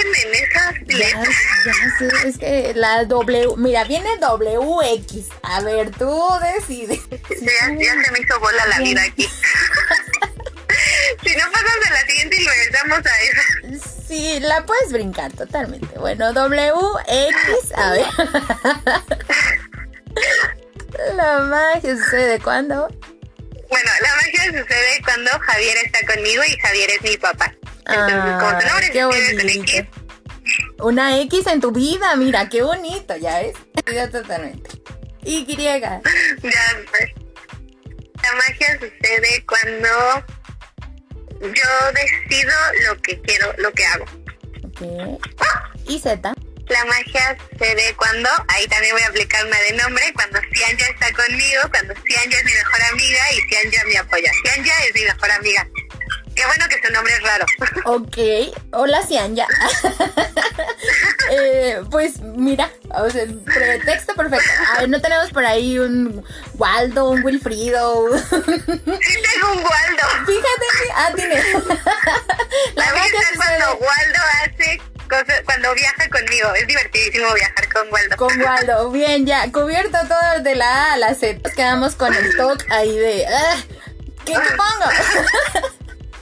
[0.00, 1.28] en esas letras.
[1.64, 5.28] Ya, ya sé, es que la W, mira, viene WX.
[5.42, 7.00] A ver, tú decides.
[7.10, 7.18] ya,
[7.78, 9.22] ya se me hizo bola la vida aquí.
[11.22, 13.42] si no pasas de la siguiente y regresamos a esa.
[14.06, 15.98] Sí, la puedes brincar totalmente.
[15.98, 18.06] Bueno, WX, a ver.
[21.14, 22.88] la magia sucede cuando.
[23.68, 27.52] Bueno, la magia sucede cuando Javier está conmigo y Javier es mi papá.
[27.88, 29.96] Entonces, tu nombre qué bonito.
[30.78, 33.54] Una X en tu vida, mira, qué bonito, ya ves.
[34.10, 34.70] totalmente.
[35.24, 36.00] Y griega.
[36.42, 37.12] Ya, pues.
[38.22, 39.88] La magia sucede cuando
[41.40, 42.52] yo decido
[42.88, 44.04] lo que quiero, lo que hago.
[44.64, 45.20] Ok.
[45.86, 46.34] ¿Y Z?
[46.68, 51.12] La magia sucede cuando, ahí también voy a aplicar una de nombre, cuando Cianja está
[51.12, 54.32] conmigo, cuando Cianja es mi mejor amiga y Cianja me apoya.
[54.42, 55.68] Cianja es mi mejor amiga.
[56.36, 57.46] Qué bueno que su nombre es raro.
[57.86, 58.16] Ok,
[58.72, 59.46] hola Cianja.
[61.30, 64.50] eh, pues mira, o sea, pretexto perfecto.
[64.74, 66.24] A ver, no tenemos por ahí un
[66.54, 68.08] Waldo, un Wilfrido.
[68.18, 70.26] sí tengo un Waldo.
[70.26, 71.36] Fíjate, ah, tiene.
[72.74, 76.54] La, La es cuando Waldo hace cosas, cuando viaja conmigo.
[76.54, 78.16] Es divertidísimo viajar con Waldo.
[78.16, 81.40] Con Waldo, bien, ya, cubierto todo de la A a la Z.
[81.42, 83.56] Nos quedamos con el talk ahí de, ah,
[84.24, 85.76] ¿qué te pongo?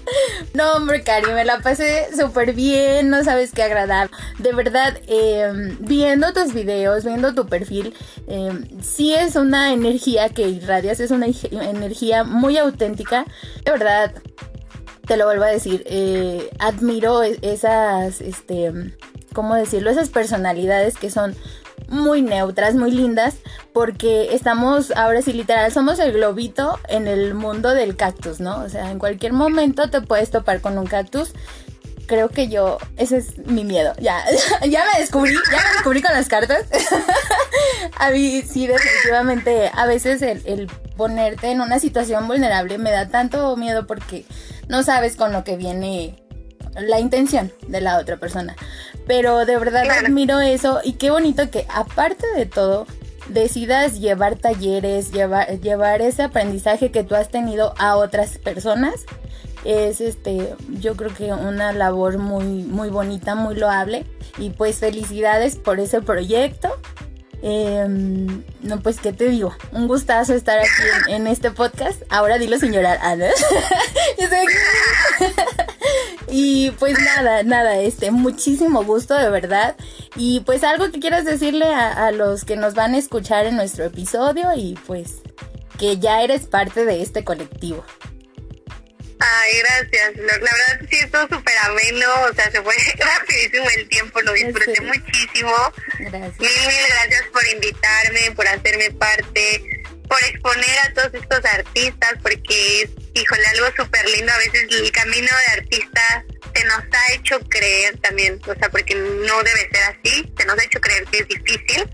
[0.55, 4.14] No, hombre, Cari, me la pasé súper bien, no sabes qué agradable.
[4.38, 7.94] De verdad, eh, viendo tus videos, viendo tu perfil,
[8.28, 8.52] eh,
[8.82, 13.26] sí es una energía que irradias, es una energía muy auténtica.
[13.64, 14.12] De verdad,
[15.07, 18.72] te lo vuelvo a decir, eh, admiro e-, esas, este,
[19.32, 19.90] ¿cómo decirlo?
[19.90, 21.34] Esas personalidades que son
[21.88, 23.36] muy neutras, muy lindas,
[23.72, 28.60] porque estamos, ahora sí literal, somos el globito en el mundo del cactus, ¿no?
[28.60, 31.32] O sea, en cualquier momento te puedes topar con un cactus.
[32.06, 33.94] Creo que yo, ese es mi miedo.
[33.98, 34.22] Ya,
[34.68, 36.66] ya me descubrí, ya me descubrí con las cartas.
[37.98, 40.66] a mí sí, definitivamente, a veces el, el
[40.96, 44.24] ponerte en una situación vulnerable me da tanto miedo porque
[44.68, 46.22] no sabes con lo que viene
[46.76, 48.56] la intención de la otra persona.
[49.07, 52.86] Pero de verdad admiro eso y qué bonito que aparte de todo
[53.28, 59.05] decidas llevar talleres, llevar, llevar ese aprendizaje que tú has tenido a otras personas.
[59.64, 64.07] Es este, yo creo que una labor muy, muy bonita, muy loable.
[64.36, 66.68] Y pues felicidades por ese proyecto.
[67.46, 69.55] Em, no, pues, ¿qué te digo?
[69.72, 72.02] Un gustazo estar aquí en, este podcast.
[72.09, 73.28] Ahora dilo sin llorar, Ana.
[76.37, 79.76] y pues nada, nada, este, muchísimo gusto, de verdad.
[80.16, 83.55] Y pues algo que quieras decirle a, a los que nos van a escuchar en
[83.55, 85.22] nuestro episodio y pues
[85.78, 87.85] que ya eres parte de este colectivo.
[89.20, 90.16] Ay, gracias.
[90.16, 94.80] La, verdad sí estuvo súper ameno, o sea, se fue rapidísimo el tiempo, lo disfruté
[94.80, 95.53] muchísimo.
[96.01, 96.41] Gracias.
[96.41, 102.82] Mil, mil gracias por invitarme, por hacerme parte, por exponer a todos estos artistas, porque
[102.82, 104.32] es, híjole, algo súper lindo.
[104.32, 108.94] A veces el camino de artista se nos ha hecho creer también, o sea, porque
[108.94, 111.88] no debe ser así, se nos ha hecho creer que es difícil.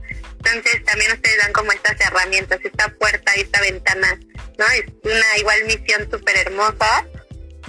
[0.44, 4.18] Entonces también ustedes dan como estas herramientas, esta puerta esta ventana,
[4.58, 4.66] ¿no?
[4.68, 7.04] Es una igual misión súper hermosa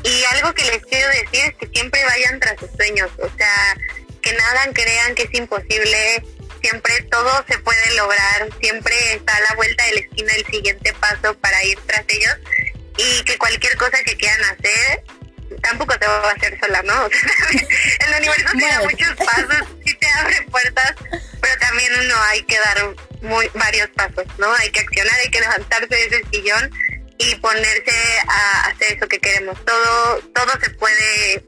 [0.04, 3.78] y algo que les quiero decir es que siempre vayan tras sus sueños, o sea,
[4.22, 6.24] que nada crean que es imposible,
[6.62, 10.94] siempre todo se puede lograr, siempre está a la vuelta de la esquina el siguiente
[10.94, 12.38] paso para ir tras ellos
[12.98, 15.04] y que cualquier cosa que quieran hacer
[15.62, 17.06] tampoco se va a hacer sola, ¿no?
[17.08, 20.96] el universo te da muchos pasos, sí te abre puertas,
[21.42, 24.52] pero también uno hay que dar muy varios pasos, ¿no?
[24.56, 26.72] Hay que accionar, hay que levantarse de ese sillón
[27.18, 27.94] y ponerse
[28.28, 29.64] a hacer eso que queremos.
[29.66, 31.44] Todo, todo se puede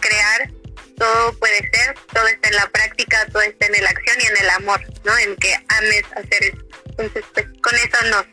[0.00, 0.50] crear,
[0.96, 4.36] todo puede ser, todo está en la práctica, todo está en la acción y en
[4.36, 5.16] el amor, ¿no?
[5.18, 6.68] En que ames hacer eso.
[6.90, 8.26] Entonces, pues con eso nos,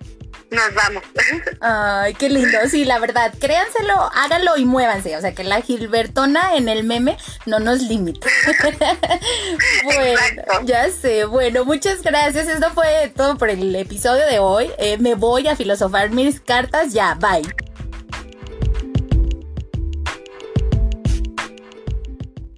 [0.52, 1.04] nos vamos.
[1.62, 2.58] Ay, qué lindo.
[2.70, 5.16] Sí, la verdad, créanselo, háganlo y muévanse.
[5.18, 8.28] O sea, que la Gilbertona en el meme no nos limita.
[9.84, 10.22] bueno,
[10.64, 11.26] ya sé.
[11.26, 12.48] Bueno, muchas gracias.
[12.48, 14.72] Esto fue todo por el episodio de hoy.
[14.78, 17.16] Eh, me voy a filosofar mis cartas ya.
[17.16, 17.75] Bye.